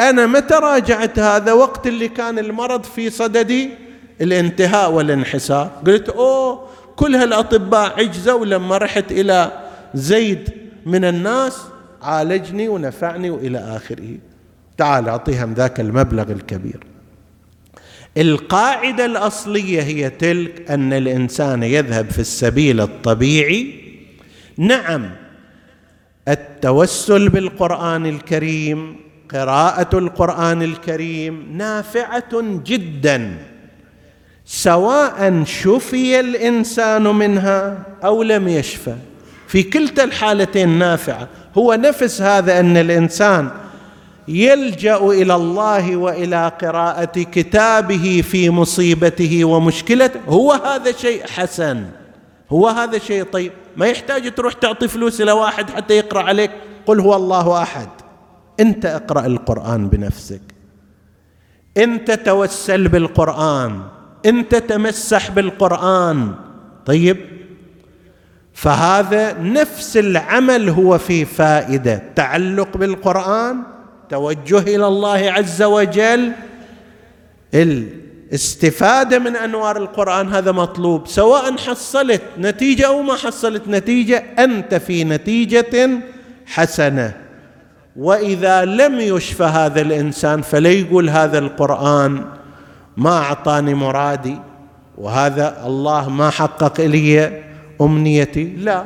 أنا 0.00 0.26
متى 0.26 0.54
راجعت 0.54 1.18
هذا 1.18 1.52
وقت 1.52 1.86
اللي 1.86 2.08
كان 2.08 2.38
المرض 2.38 2.84
في 2.84 3.10
صدد 3.10 3.68
الانتهاء 4.20 4.90
والانحسار. 4.90 5.70
قلت 5.86 6.08
أوه 6.08 6.64
كل 6.96 7.14
هالأطباء 7.14 7.98
عجزوا 7.98 8.46
لما 8.46 8.78
رحت 8.78 9.12
إلى 9.12 9.52
زيد 9.94 10.50
من 10.86 11.04
الناس 11.04 11.58
عالجني 12.02 12.68
ونفعني 12.68 13.30
وإلى 13.30 13.58
آخره. 13.58 14.16
تعال 14.76 15.08
أعطيهم 15.08 15.54
ذاك 15.54 15.80
المبلغ 15.80 16.32
الكبير. 16.32 16.80
القاعدة 18.18 19.04
الأصلية 19.04 19.82
هي 19.82 20.10
تلك 20.10 20.70
أن 20.70 20.92
الإنسان 20.92 21.62
يذهب 21.62 22.10
في 22.10 22.18
السبيل 22.18 22.80
الطبيعي. 22.80 23.74
نعم 24.56 25.10
التوسل 26.28 27.28
بالقرآن 27.28 28.06
الكريم 28.06 28.96
قراءة 29.30 29.98
القرآن 29.98 30.62
الكريم 30.62 31.56
نافعة 31.56 32.42
جدا 32.42 33.38
سواء 34.44 35.44
شفي 35.44 36.20
الإنسان 36.20 37.02
منها 37.02 37.86
أو 38.04 38.22
لم 38.22 38.48
يشفى. 38.48 38.96
في 39.46 39.62
كلتا 39.62 40.04
الحالتين 40.04 40.68
نافعة. 40.68 41.28
هو 41.58 41.74
نفس 41.74 42.22
هذا 42.22 42.60
أن 42.60 42.76
الإنسان 42.76 43.50
يلجأ 44.28 44.96
إلى 44.96 45.34
الله 45.34 45.96
وإلى 45.96 46.52
قراءة 46.62 47.22
كتابه 47.22 48.24
في 48.30 48.50
مصيبته 48.50 49.44
ومشكلته. 49.44 50.20
هو 50.28 50.52
هذا 50.52 50.92
شيء 50.92 51.26
حسن. 51.26 51.84
هو 52.50 52.68
هذا 52.68 52.98
شيء 52.98 53.22
طيب. 53.22 53.52
ما 53.76 53.86
يحتاج 53.86 54.34
تروح 54.34 54.52
تعطي 54.52 54.88
فلوس 54.88 55.20
إلى 55.20 55.32
واحد 55.32 55.70
حتى 55.70 55.94
يقرأ 55.94 56.22
عليك. 56.22 56.50
قل 56.86 57.00
هو 57.00 57.16
الله 57.16 57.62
أحد. 57.62 57.88
أنت 58.60 58.86
اقرأ 58.86 59.26
القرآن 59.26 59.88
بنفسك. 59.88 60.42
أنت 61.76 62.10
توسل 62.10 62.88
بالقرآن. 62.88 63.82
أنت 64.26 64.54
تمسح 64.54 65.30
بالقرآن. 65.30 66.34
طيب؟ 66.86 67.37
فهذا 68.58 69.32
نفس 69.32 69.96
العمل 69.96 70.68
هو 70.68 70.98
في 70.98 71.24
فائدة. 71.24 72.02
تعلق 72.16 72.76
بالقرآن 72.76 73.62
توجه 74.10 74.58
إلى 74.58 74.86
الله 74.86 75.32
عز 75.32 75.62
وجل. 75.62 76.32
الاستفادة 77.54 79.18
من 79.18 79.36
أنوار 79.36 79.76
القرآن 79.76 80.28
هذا 80.28 80.52
مطلوب 80.52 81.06
سواء 81.06 81.56
حصلت 81.56 82.22
نتيجة 82.38 82.86
أو 82.86 83.02
ما 83.02 83.14
حصلت 83.14 83.68
نتيجة 83.68 84.24
أنت 84.38 84.74
في 84.74 85.04
نتيجة 85.04 85.90
حسنة. 86.46 87.12
وإذا 87.96 88.64
لم 88.64 89.00
يشفى 89.00 89.44
هذا 89.44 89.80
الإنسان 89.80 90.42
فلا 90.42 90.70
يقول 90.70 91.10
هذا 91.10 91.38
القرآن 91.38 92.24
ما 92.96 93.18
أعطاني 93.18 93.74
مرادي 93.74 94.36
وهذا 94.98 95.62
الله 95.66 96.08
ما 96.08 96.30
حقق 96.30 96.80
لي 96.80 97.42
أمنيتي؟ 97.80 98.44
لا. 98.44 98.84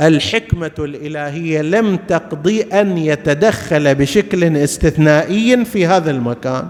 الحكمة 0.00 0.70
الإلهية 0.78 1.62
لم 1.62 1.96
تقضي 1.96 2.62
أن 2.62 2.98
يتدخل 2.98 3.94
بشكل 3.94 4.56
استثنائي 4.56 5.64
في 5.64 5.86
هذا 5.86 6.10
المكان. 6.10 6.68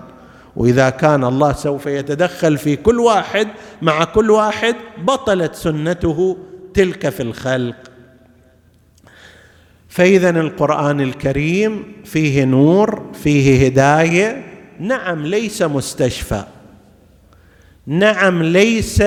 وإذا 0.57 0.91
كان 0.91 1.25
الله 1.25 1.53
سوف 1.53 1.87
يتدخل 1.87 2.59
في 2.59 2.77
كل 2.77 3.01
واحد 3.01 3.49
مع 3.83 4.05
كل 4.05 4.31
واحد 4.31 4.77
بطلت 4.99 5.55
سنته 5.55 6.39
تلك 6.75 7.09
في 7.09 7.23
الخلق. 7.23 7.77
فاذا 9.89 10.31
القرآن 10.31 11.01
الكريم 11.01 11.93
فيه 12.05 12.45
نور 12.45 13.03
فيه 13.23 13.66
هداية. 13.66 14.45
نعم 14.81 15.27
ليس 15.27 15.62
مستشفى. 15.62 16.45
نعم 17.87 18.43
ليس 18.43 19.03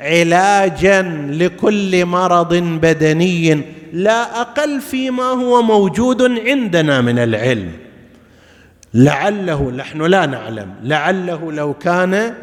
علاجا 0.00 1.02
لكل 1.30 2.06
مرض 2.06 2.54
بدني 2.54 3.62
لا 3.92 4.40
أقل 4.40 4.80
فيما 4.80 5.24
هو 5.24 5.62
موجود 5.62 6.22
عندنا 6.22 7.00
من 7.00 7.18
العلم. 7.18 7.70
لعله 8.94 9.70
نحن 9.70 10.02
لا 10.02 10.26
نعلم 10.26 10.74
لعله 10.82 11.52
لو 11.52 11.74
كان 11.74 12.34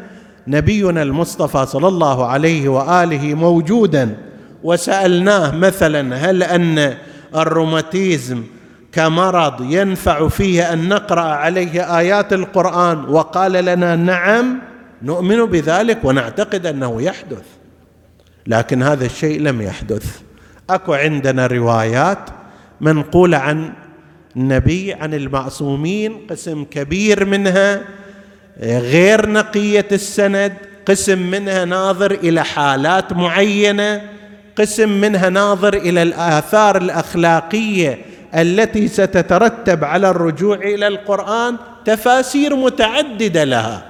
نبينا 0.46 1.02
المصطفى 1.02 1.66
صلى 1.66 1.88
الله 1.88 2.26
عليه 2.26 2.68
وآله 2.68 3.34
موجودا 3.34 4.16
وسألناه 4.64 5.56
مثلا 5.56 6.16
هل 6.16 6.42
أن 6.42 6.94
الروماتيزم 7.36 8.42
كمرض 8.92 9.72
ينفع 9.72 10.28
فيه 10.28 10.72
أن 10.72 10.88
نقرأ 10.88 11.20
عليه 11.20 11.98
آيات 11.98 12.32
القرآن 12.32 13.04
وقال 13.04 13.52
لنا 13.52 13.96
نعم 13.96 14.58
نؤمن 15.02 15.44
بذلك 15.44 16.04
ونعتقد 16.04 16.66
أنه 16.66 17.02
يحدث. 17.02 17.44
لكن 18.46 18.82
هذا 18.82 19.06
الشيء 19.06 19.40
لم 19.40 19.62
يحدث. 19.62 20.20
أكو 20.70 20.94
عندنا 20.94 21.46
روايات 21.46 22.18
منقولة 22.80 23.38
عن 23.38 23.72
النبي 24.36 24.92
عن 24.92 25.14
المعصومين 25.14 26.26
قسم 26.30 26.64
كبير 26.64 27.24
منها 27.24 27.80
غير 28.62 29.30
نقية 29.30 29.86
السند 29.92 30.52
قسم 30.86 31.30
منها 31.30 31.64
ناظر 31.64 32.10
إلى 32.10 32.44
حالات 32.44 33.12
معينة 33.12 34.02
قسم 34.58 34.88
منها 35.00 35.28
ناظر 35.28 35.74
إلى 35.74 36.02
الآثار 36.02 36.76
الأخلاقية 36.76 37.98
التي 38.34 38.88
ستترتب 38.88 39.84
على 39.84 40.10
الرجوع 40.10 40.56
إلى 40.56 40.86
القرآن 40.86 41.56
تفاسير 41.84 42.56
متعددة 42.56 43.44
لها. 43.44 43.87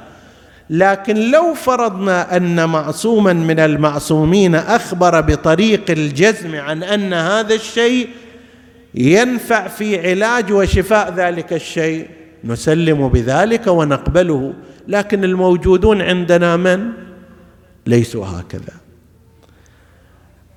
لكن 0.70 1.30
لو 1.30 1.54
فرضنا 1.54 2.36
أن 2.36 2.68
معصوما 2.68 3.32
من 3.32 3.60
المعصومين 3.60 4.54
أخبر 4.54 5.20
بطريق 5.20 5.90
الجزم 5.90 6.54
عن 6.54 6.82
أن 6.82 7.12
هذا 7.12 7.54
الشيء 7.54 8.08
ينفع 8.94 9.68
في 9.68 10.10
علاج 10.10 10.52
وشفاء 10.52 11.14
ذلك 11.14 11.52
الشيء 11.52 12.08
نسلم 12.44 13.08
بذلك 13.08 13.66
ونقبله. 13.66 14.52
لكن 14.88 15.24
الموجودون 15.24 16.02
عندنا 16.02 16.56
من؟ 16.56 16.92
ليسوا 17.86 18.26
هكذا. 18.26 18.74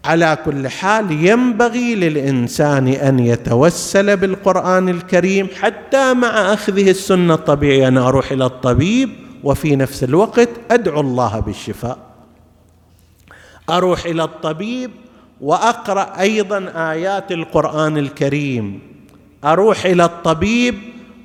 على 0.06 0.38
كل 0.46 0.68
حال 0.68 1.12
ينبغي 1.12 1.96
للإنسان 1.96 2.88
أن 2.88 3.20
يتوسل 3.20 4.18
بالقرآن 4.18 4.90
الكريم 4.90 5.48
حتى 5.60 6.14
مع 6.14 6.54
أخذه 6.54 6.90
السنة 6.90 7.34
الطبيعية. 7.34 7.88
أنا 7.88 8.08
أروح 8.08 8.32
إلى 8.32 8.46
الطبيب 8.46 9.10
وفي 9.44 9.76
نفس 9.76 10.04
الوقت 10.04 10.50
أدعو 10.72 11.02
الله 11.02 11.40
بالشفاء. 11.40 11.98
أروح 13.70 14.06
إلى 14.06 14.24
الطبيب 14.24 14.92
وأقرأ 15.42 16.20
أيضا 16.20 16.72
آيات 16.76 17.32
القرآن 17.32 17.98
الكريم. 17.98 18.80
أروح 19.44 19.86
إلى 19.86 20.06
الطبيب 20.06 20.76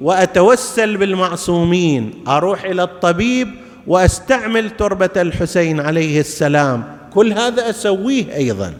وأتوسل 0.00 0.96
بالمعصومين. 0.96 2.24
أروح 2.28 2.64
إلى 2.64 2.82
الطبيب 2.82 3.48
وأستعمل 3.86 4.70
تربة 4.70 5.10
الحسين 5.16 5.80
عليه 5.80 6.20
السلام. 6.20 6.96
كل 7.14 7.32
هذا 7.32 7.70
أسويه 7.70 8.36
أيضا. 8.36 8.74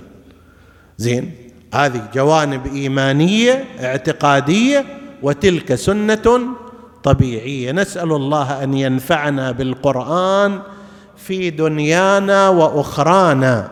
زين 0.98 1.32
هذه 1.74 2.08
جوانب 2.14 2.66
إيمانية 2.66 3.64
اعتقادية 3.80 4.84
وتلك 5.22 5.74
سنة 5.74 6.56
طبيعية. 7.02 7.72
نسأل 7.72 8.12
الله 8.12 8.62
أن 8.62 8.74
ينفعنا 8.74 9.52
بالقرآن 9.52 10.58
في 11.16 11.50
دنيانا 11.50 12.48
وأخرانا 12.48 13.68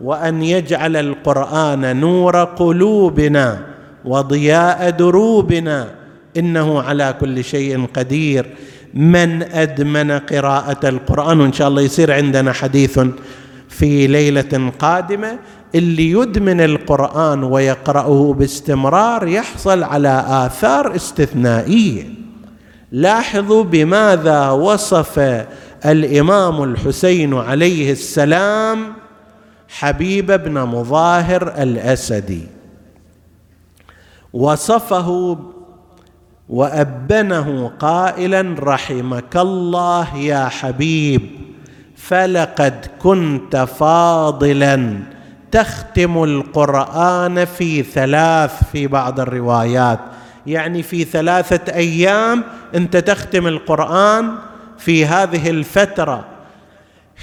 وأن 0.00 0.42
يجعل 0.42 0.96
القرآن 0.96 2.00
نور 2.00 2.44
قلوبنا 2.44 3.58
وضياء 4.04 4.90
دروبنا. 4.90 5.88
إنه 6.36 6.82
على 6.82 7.14
كل 7.20 7.44
شيء 7.44 7.86
قدير. 7.94 8.46
من 8.94 9.42
أدمن 9.42 10.10
قراءة 10.10 10.88
القرآن؟ 10.88 11.40
وإن 11.40 11.52
شاء 11.52 11.68
الله 11.68 11.82
يصير 11.82 12.12
عندنا 12.12 12.52
حديث 12.52 13.00
في 13.68 14.06
ليلة 14.06 14.72
قادمة. 14.78 15.38
اللي 15.74 16.10
يدمن 16.10 16.60
القرآن 16.60 17.44
ويقرأه 17.44 18.34
باستمرار 18.38 19.28
يحصل 19.28 19.82
على 19.82 20.24
آثار 20.28 20.96
استثنائية. 20.96 22.23
لاحظوا 22.94 23.64
بماذا 23.64 24.50
وصف 24.50 25.18
الإمام 25.86 26.62
الحسين 26.62 27.34
عليه 27.34 27.92
السلام 27.92 28.92
حبيب 29.68 30.32
بن 30.32 30.62
مظاهر 30.62 31.42
الأسدي. 31.62 32.46
وصفه 34.32 35.38
وأبنه 36.48 37.72
قائلا 37.78 38.56
رحمك 38.58 39.36
الله 39.36 40.16
يا 40.16 40.48
حبيب 40.48 41.30
فلقد 41.96 42.86
كنت 43.02 43.56
فاضلا. 43.56 44.98
تختم 45.52 46.24
القرآن 46.24 47.44
في 47.44 47.82
ثلاث 47.82 48.70
في 48.72 48.86
بعض 48.86 49.20
الروايات. 49.20 50.00
يعني 50.46 50.82
في 50.82 51.04
ثلاثة 51.04 51.74
أيام 51.74 52.44
أنت 52.74 52.96
تختم 52.96 53.46
القرآن 53.46 54.34
في 54.78 55.06
هذه 55.06 55.50
الفترة. 55.50 56.24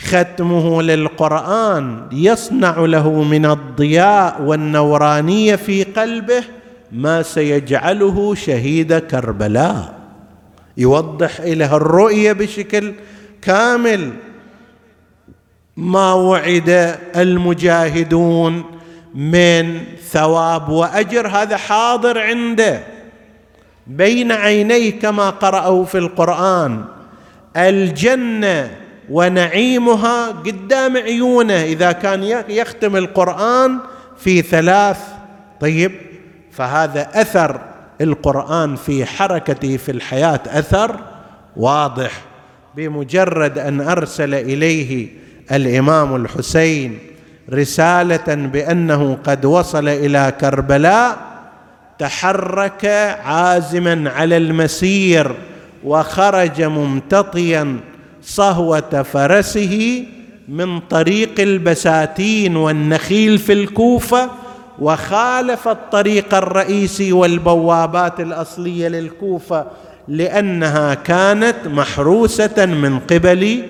ختمه 0.03 0.81
للقرآن 0.81 2.07
يصنع 2.11 2.79
له 2.79 3.23
من 3.23 3.45
الضياء 3.45 4.41
والنورانية 4.41 5.55
في 5.55 5.83
قلبه 5.83 6.43
ما 6.91 7.21
سيجعله 7.21 8.35
شهيد 8.35 8.97
كربلاء. 8.97 9.93
يوضح 10.77 11.41
له 11.41 11.75
الرؤية 11.77 12.33
بشكل 12.33 12.93
كامل 13.41 14.09
ما 15.77 16.13
وعد 16.13 16.97
المجاهدون 17.15 18.63
من 19.15 19.81
ثواب 20.09 20.69
وأجر. 20.69 21.27
هذا 21.27 21.57
حاضر 21.57 22.19
عنده. 22.19 22.83
بين 23.87 24.31
عينيه 24.31 24.99
كما 24.99 25.29
قرأوا 25.29 25.85
في 25.85 25.97
القرآن. 25.97 26.83
الجنة 27.57 28.71
ونعيمها 29.09 30.27
قدام 30.27 30.97
عيونه 30.97 31.63
إذا 31.63 31.91
كان 31.91 32.23
يختم 32.49 32.95
القرآن 32.95 33.77
في 34.17 34.41
ثلاث. 34.41 34.97
طيب 35.61 35.91
فهذا 36.51 37.09
أثر 37.13 37.61
القرآن 38.01 38.75
في 38.75 39.05
حركته 39.05 39.77
في 39.77 39.91
الحياة 39.91 40.41
أثر 40.47 40.95
واضح. 41.57 42.11
بمجرد 42.75 43.57
أن 43.57 43.81
أرسل 43.81 44.33
إليه 44.33 45.07
الإمام 45.51 46.15
الحسين 46.15 46.99
رسالة 47.53 48.35
بأنه 48.35 49.17
قد 49.23 49.45
وصل 49.45 49.87
إلى 49.87 50.33
كربلاء 50.41 51.30
تحرك 52.01 52.85
عازما 53.25 54.09
على 54.09 54.37
المسير 54.37 55.35
وخرج 55.83 56.61
ممتطيا 56.61 57.77
صهوة 58.23 59.03
فرسه 59.03 60.05
من 60.47 60.79
طريق 60.79 61.39
البساتين 61.39 62.55
والنخيل 62.55 63.37
في 63.37 63.53
الكوفة 63.53 64.29
وخالف 64.79 65.67
الطريق 65.67 66.33
الرئيسي 66.33 67.11
والبوابات 67.11 68.19
الأصلية 68.19 68.87
للكوفة 68.87 69.65
لأنها 70.07 70.93
كانت 70.93 71.55
محروسة 71.65 72.65
من 72.65 72.99
قبل 72.99 73.63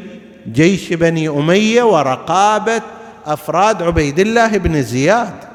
جيش 0.52 0.94
بني 0.94 1.30
أمية 1.30 1.84
ورقابة 1.84 2.82
أفراد 3.26 3.84
عبيد 3.84 4.20
الله 4.20 4.58
بن 4.58 4.82
زياد. 4.82 5.51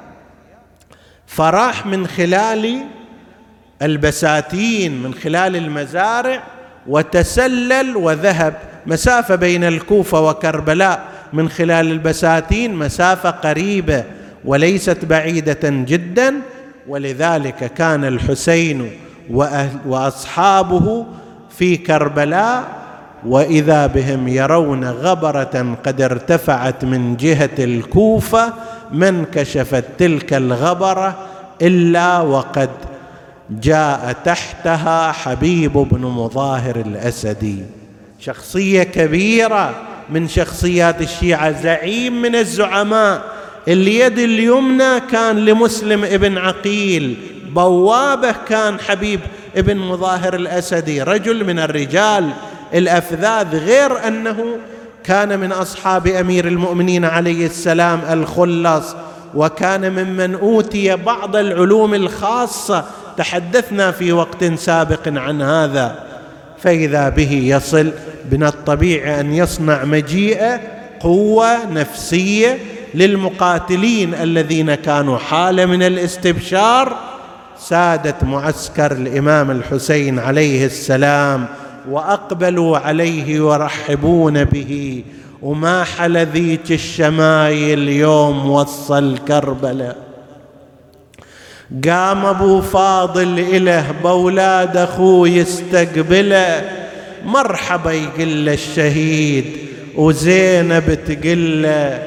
فراح 1.26 1.86
من 1.86 2.06
خلال 2.06 2.80
البساتين 3.82 5.02
من 5.02 5.14
خلال 5.14 5.56
المزارع 5.56 6.42
وتسلل 6.86 7.96
وذهب. 7.96 8.54
مسافة 8.86 9.34
بين 9.34 9.64
الكوفة 9.64 10.20
وكربلاء 10.20 11.04
من 11.32 11.48
خلال 11.48 11.90
البساتين 11.90 12.74
مسافة 12.74 13.30
قريبة 13.30 14.04
وليست 14.44 15.04
بعيدة 15.04 15.58
جدا. 15.62 16.34
ولذلك 16.88 17.72
كان 17.74 18.04
الحسين 18.04 18.90
وأصحابه 19.86 21.06
في 21.58 21.76
كربلاء 21.76 22.64
وإذا 23.26 23.86
بهم 23.86 24.28
يرون 24.28 24.84
غبرة 24.84 25.76
قد 25.84 26.00
ارتفعت 26.00 26.84
من 26.84 27.16
جهة 27.16 27.50
الكوفة 27.58 28.52
ما 28.92 29.08
انكشفت 29.08 29.84
تلك 29.98 30.34
الغبرة 30.34 31.18
إلا 31.62 32.20
وقد 32.20 32.70
جاء 33.50 34.16
تحتها 34.24 35.12
حبيب 35.12 35.72
بن 35.72 36.00
مظاهر 36.00 36.76
الأسدي. 36.76 37.58
شخصية 38.20 38.82
كبيرة 38.82 39.74
من 40.10 40.28
شخصيات 40.28 41.00
الشيعة 41.00 41.62
زعيم 41.62 42.22
من 42.22 42.34
الزعماء. 42.34 43.22
اليد 43.68 44.18
اليمنى 44.18 45.00
كان 45.00 45.36
لمسلم 45.44 46.04
ابن 46.04 46.38
عقيل 46.38 47.16
بوابة 47.48 48.34
كان 48.48 48.80
حبيب 48.80 49.20
ابن 49.56 49.76
مظاهر 49.76 50.34
الأسدي. 50.34 51.02
رجل 51.02 51.44
من 51.44 51.58
الرجال. 51.58 52.30
الأفذاذ 52.74 53.56
غير 53.56 54.08
أنه 54.08 54.44
كان 55.06 55.40
من 55.40 55.52
أصحاب 55.52 56.06
أمير 56.06 56.48
المؤمنين 56.48 57.04
عليه 57.04 57.46
السلام 57.46 58.00
الخلص 58.10 58.96
وكان 59.34 59.92
ممن 59.92 60.34
أوتي 60.34 60.96
بعض 60.96 61.36
العلوم 61.36 61.94
الخاصة 61.94 62.84
تحدثنا 63.16 63.90
في 63.90 64.12
وقت 64.12 64.44
سابق 64.44 65.08
عن 65.08 65.42
هذا. 65.42 66.04
فإذا 66.58 67.08
به 67.08 67.32
يصل 67.32 67.92
من 68.32 68.42
الطبيعي 68.42 69.20
أن 69.20 69.34
يصنع 69.34 69.84
مجيئه 69.84 70.60
قوة 71.00 71.70
نفسية 71.72 72.58
للمقاتلين 72.94 74.14
الذين 74.14 74.74
كانوا 74.74 75.18
حالة 75.18 75.66
من 75.66 75.82
الاستبشار 75.82 76.96
سادت 77.58 78.24
معسكر 78.24 78.92
الإمام 78.92 79.50
الحسين 79.50 80.18
عليه 80.18 80.66
السلام 80.66 81.46
وأقبلوا 81.90 82.78
عليه 82.78 83.36
يرحبون 83.36 84.44
به. 84.44 85.02
وما 85.42 85.84
حل 85.84 86.18
ذيك 86.18 86.72
الشمايل 86.72 87.88
يوم 87.88 88.50
وصل 88.50 89.18
كربلاء. 89.28 89.96
قام 91.88 92.26
أبو 92.26 92.60
فاضل 92.60 93.38
إله 93.38 93.92
بأولاد 94.04 94.76
أخوه 94.76 95.28
يستقبله. 95.28 96.62
مرحبا 97.26 97.92
يقول 97.92 98.48
الشهيد 98.48 99.44
وزينب 99.96 100.98
تقول 101.06 101.62
له 101.62 102.02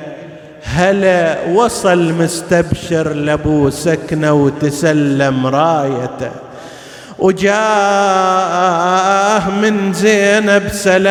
هلا 0.63 1.45
وصل 1.53 2.13
مستبشر 2.13 3.13
لأبو 3.13 3.69
سكنة 3.69 4.33
وتسلم 4.33 5.47
رايته. 5.47 6.48
وجاه 7.19 7.49
من 9.49 9.93
زينب 9.93 10.69
سلام 10.71 11.09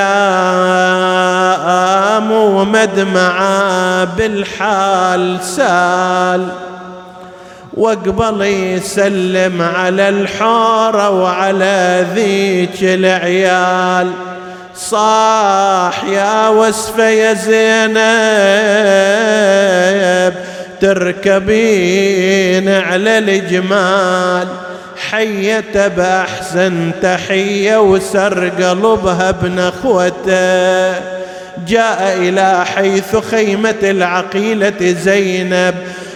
ومدمعة 2.33 4.05
بالحال 4.05 5.39
سال. 5.43 6.49
واقبل 7.75 8.43
يسلم 8.43 9.63
على 9.63 10.09
الحارة 10.09 11.11
وعلى 11.11 12.07
ذيك 12.15 12.83
العيال. 12.83 14.11
صاح 14.77 16.05
يا 16.05 16.49
وسفة 16.49 17.09
يا 17.09 17.33
زينب 17.33 17.99
تركبين 20.81 22.69
على 22.69 23.19
الجمال. 23.19 24.49
حية 25.11 25.89
بأحسن 25.89 26.91
تحية 27.03 27.81
وسر 27.81 28.49
قلبها 28.49 29.29
ابن 29.29 29.59
أخوته. 29.59 31.19
جاء 31.67 32.17
إلى 32.19 32.65
حيث 32.65 33.17
خيمة 33.17 33.75
العقيلة 33.83 34.95
زينب 35.03 35.75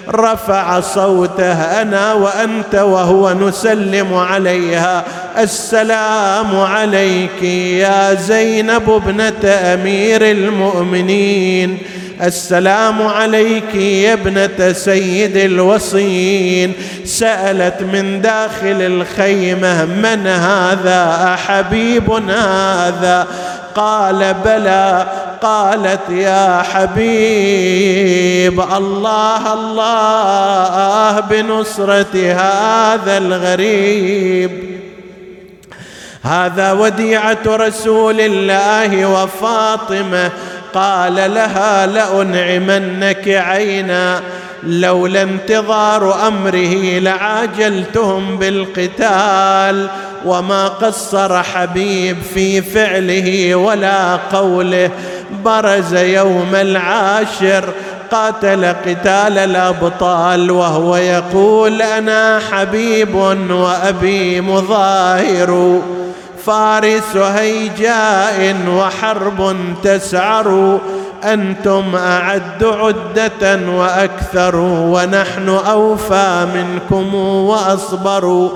رفع 0.09 0.80
صوته 0.80 1.82
أنا 1.82 2.12
وأنت 2.12 2.74
وهو 2.74 3.32
نسلم 3.32 4.14
عليها. 4.14 5.05
السلام 5.38 6.61
عليك 6.61 7.43
يا 7.43 8.14
زينب 8.14 8.90
ابنة 8.90 9.49
أمير 9.49 10.30
المؤمنين. 10.30 11.78
السلام 12.22 13.06
عليك 13.06 13.74
يا 13.74 14.12
ابنة 14.12 14.72
سيد 14.72 15.36
الوصين 15.36 16.72
سألت 17.04 17.82
من 17.82 18.20
داخل 18.20 18.82
الخيمة 18.82 19.84
من 19.84 20.26
هذا 20.26 21.34
أحبيب 21.34 22.10
هذا؟ 22.10 23.26
قال 23.74 24.34
بلى 24.44 25.06
قالت 25.42 26.10
يا 26.10 26.62
حبيب 26.72 28.60
الله 28.60 29.52
الله 29.52 31.20
بنصرة 31.20 32.32
هذا 32.32 33.18
الغريب. 33.18 34.72
هذا 36.22 36.72
وديعة 36.72 37.38
رسول 37.46 38.20
الله 38.20 39.06
وفاطمة 39.06 40.30
قال 40.74 41.14
لها 41.14 41.86
لأنعمنك 41.86 43.28
عينا 43.28 44.20
لولا 44.62 45.22
انتظار 45.22 46.28
أمره 46.28 46.98
لعاجلتهم 46.98 48.38
بالقتال 48.38 49.88
وما 50.24 50.68
قصر 50.68 51.42
حبيب 51.42 52.16
في 52.34 52.62
فعله 52.62 53.54
ولا 53.54 54.16
قوله 54.16 54.90
برز 55.44 55.94
يوم 55.94 56.54
العاشر 56.54 57.64
قاتل 58.10 58.64
قتال 58.64 59.38
الأبطال 59.38 60.50
وهو 60.50 60.96
يقول 60.96 61.82
أنا 61.82 62.40
حبيب 62.50 63.14
وأبي 63.50 64.40
مظاهر 64.40 65.82
فارس 66.47 67.16
هيجاء 67.16 68.57
وحرب 68.68 69.55
تسعر 69.84 70.78
أنتم 71.24 71.97
أعد 71.97 72.64
عدة 72.64 73.61
وأكثر 73.70 74.57
ونحن 74.66 75.49
أوفى 75.49 76.47
منكم 76.55 77.14
وأصبر. 77.14 78.51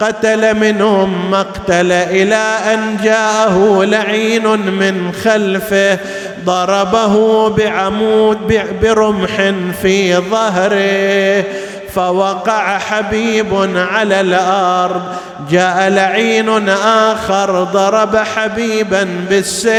قتل 0.00 0.56
منهم 0.56 1.30
مقتل 1.30 1.92
إلى 1.92 2.56
أن 2.74 2.96
جاءه 3.04 3.84
لعين 3.84 4.46
من 4.58 5.12
خلفه 5.24 5.98
ضربه 6.44 7.48
بعمود 7.48 8.38
برمح 8.82 9.52
في 9.82 10.16
ظهره. 10.16 11.44
فوقع 11.94 12.78
حبيب 12.78 13.70
على 13.76 14.20
الأرض. 14.20 15.02
جاء 15.50 15.88
لعين 15.88 16.68
آخر 16.84 17.64
ضرب 17.64 18.16
حبيبا 18.16 19.08
بالسيف 19.30 19.72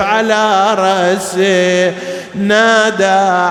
على 0.00 0.74
رأسه. 0.74 1.92
نادى 2.34 3.04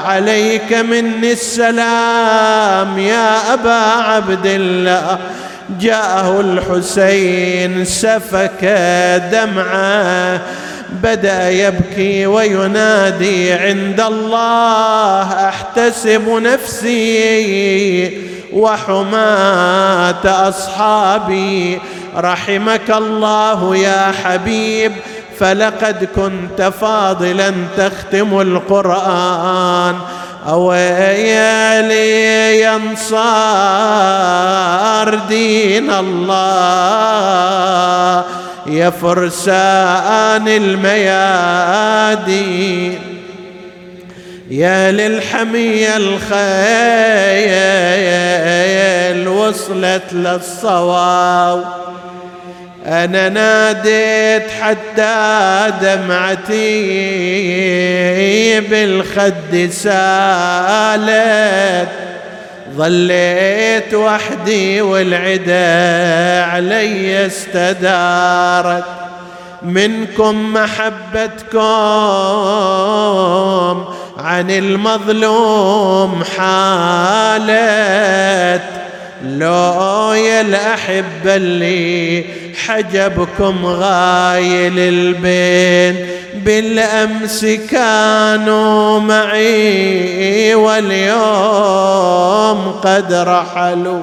عليك 0.08 0.74
مني 0.74 1.32
السلام 1.32 2.99
يا 2.99 3.53
أبا 3.53 3.82
عبد 4.01 4.45
الله. 4.45 5.18
جاءه 5.80 6.41
الحسين 6.41 7.86
سفك 7.86 8.66
دمعه. 9.32 10.41
بدا 10.90 11.50
يبكي 11.50 12.26
وينادي 12.26 13.54
عند 13.54 14.02
الله 14.02 15.50
أحتسب 15.50 16.30
نفسي 16.30 17.08
وحماة 18.54 20.50
أصحابي. 20.50 21.82
رحمك 22.18 22.92
الله 22.92 23.76
يا 23.76 24.12
حبيب 24.24 24.92
فلقد 25.40 26.10
كنت 26.16 26.62
فاضلا 26.82 27.54
تختم 27.78 28.42
القرآن. 28.42 29.96
أويلي 30.48 32.08
ينصار 32.62 33.48
دين 35.30 35.92
الله؟ 35.92 36.38
يا 38.68 38.89
فرسان 38.89 40.47
الميادين 40.47 41.88
يا 44.49 44.91
للحمية 44.91 45.97
الخيل 45.97 46.28
وصلت 49.28 50.13
للصواب 50.13 51.65
أنا 52.86 53.30
ناديت 53.30 54.51
حتى 54.61 55.74
دمعتي 55.82 56.78
بالخد 58.59 59.70
سالت 59.72 61.07
ظليت 62.78 63.93
وحدي 63.93 64.82
والعدا 64.82 66.43
علي 66.43 67.25
استدارت. 67.25 68.84
منكم 69.61 70.53
محبتكم 70.53 71.57
عن 74.17 74.51
المظلوم 74.51 76.23
حالت. 76.38 77.57
لو 79.24 80.13
يا 80.13 80.41
الأحبة 80.41 81.36
اللي 81.36 82.24
حجبكم 82.68 83.65
غايل 83.65 84.80
البين 84.80 86.07
بالأمس 86.45 87.45
كانوا 87.45 88.99
معي 88.99 90.55
واليوم 90.55 91.18
قد 92.72 93.13
رحلوا. 93.13 94.01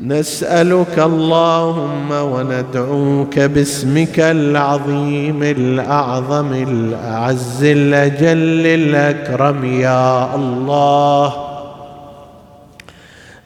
نسألك 0.00 0.98
اللهم 0.98 2.10
وندعوك 2.10 3.38
باسمك 3.38 4.20
العظيم 4.20 5.42
الأعظم 5.42 6.52
الأعز 6.52 7.64
الأجل 7.64 8.66
الأكرم 8.66 9.80
يا 9.80 10.34
الله. 10.34 11.45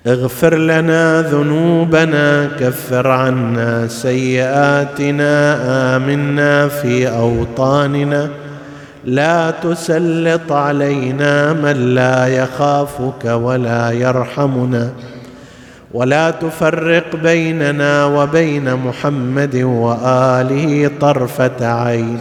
اغفر 0.06 0.54
لنا 0.54 1.22
ذنوبنا 1.22 2.48
كفر 2.60 3.08
عنا 3.08 3.88
سيئاتنا 3.88 5.56
آمنا 5.96 6.68
في 6.68 7.08
أوطاننا. 7.08 8.28
لا 9.04 9.50
تسلط 9.50 10.52
علينا 10.52 11.52
من 11.52 11.94
لا 11.94 12.26
يخافك 12.26 13.24
ولا 13.24 13.90
يرحمنا. 13.90 14.90
ولا 15.92 16.30
تفرق 16.30 17.16
بيننا 17.16 18.04
وبين 18.04 18.74
محمد 18.74 19.56
وآله 19.56 20.90
طرفة 21.00 21.66
عين. 21.82 22.18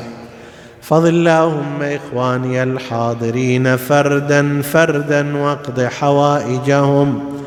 فضل 0.82 1.10
اللهم 1.10 1.82
إخواني 1.82 2.64
الحاضرين 2.64 3.76
فردا 3.78 4.62
فردا 4.62 5.38
واقض 5.38 5.82
حوائجهم. 5.82 7.39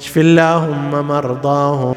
اشف 0.00 0.18
اللهم 0.18 1.08
مرضاهم 1.08 1.94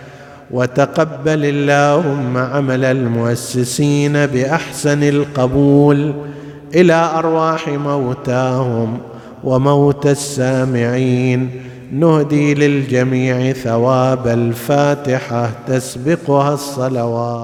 وتقبل 0.52 1.46
اللهم 1.46 2.38
عمل 2.38 2.86
المؤسسين 2.86 4.26
بأحسن 4.26 5.04
القبول 5.04 6.14
إلى 6.76 6.94
أرواح 6.94 7.68
موتاهم 7.68 8.98
وموتى 9.44 10.12
السامعين. 10.12 11.62
نهدي 11.92 12.54
للجميع 12.54 13.52
ثواب 13.52 14.28
الفاتحة 14.28 15.50
تسبقها 15.68 16.54
الصلوات. 16.54 17.44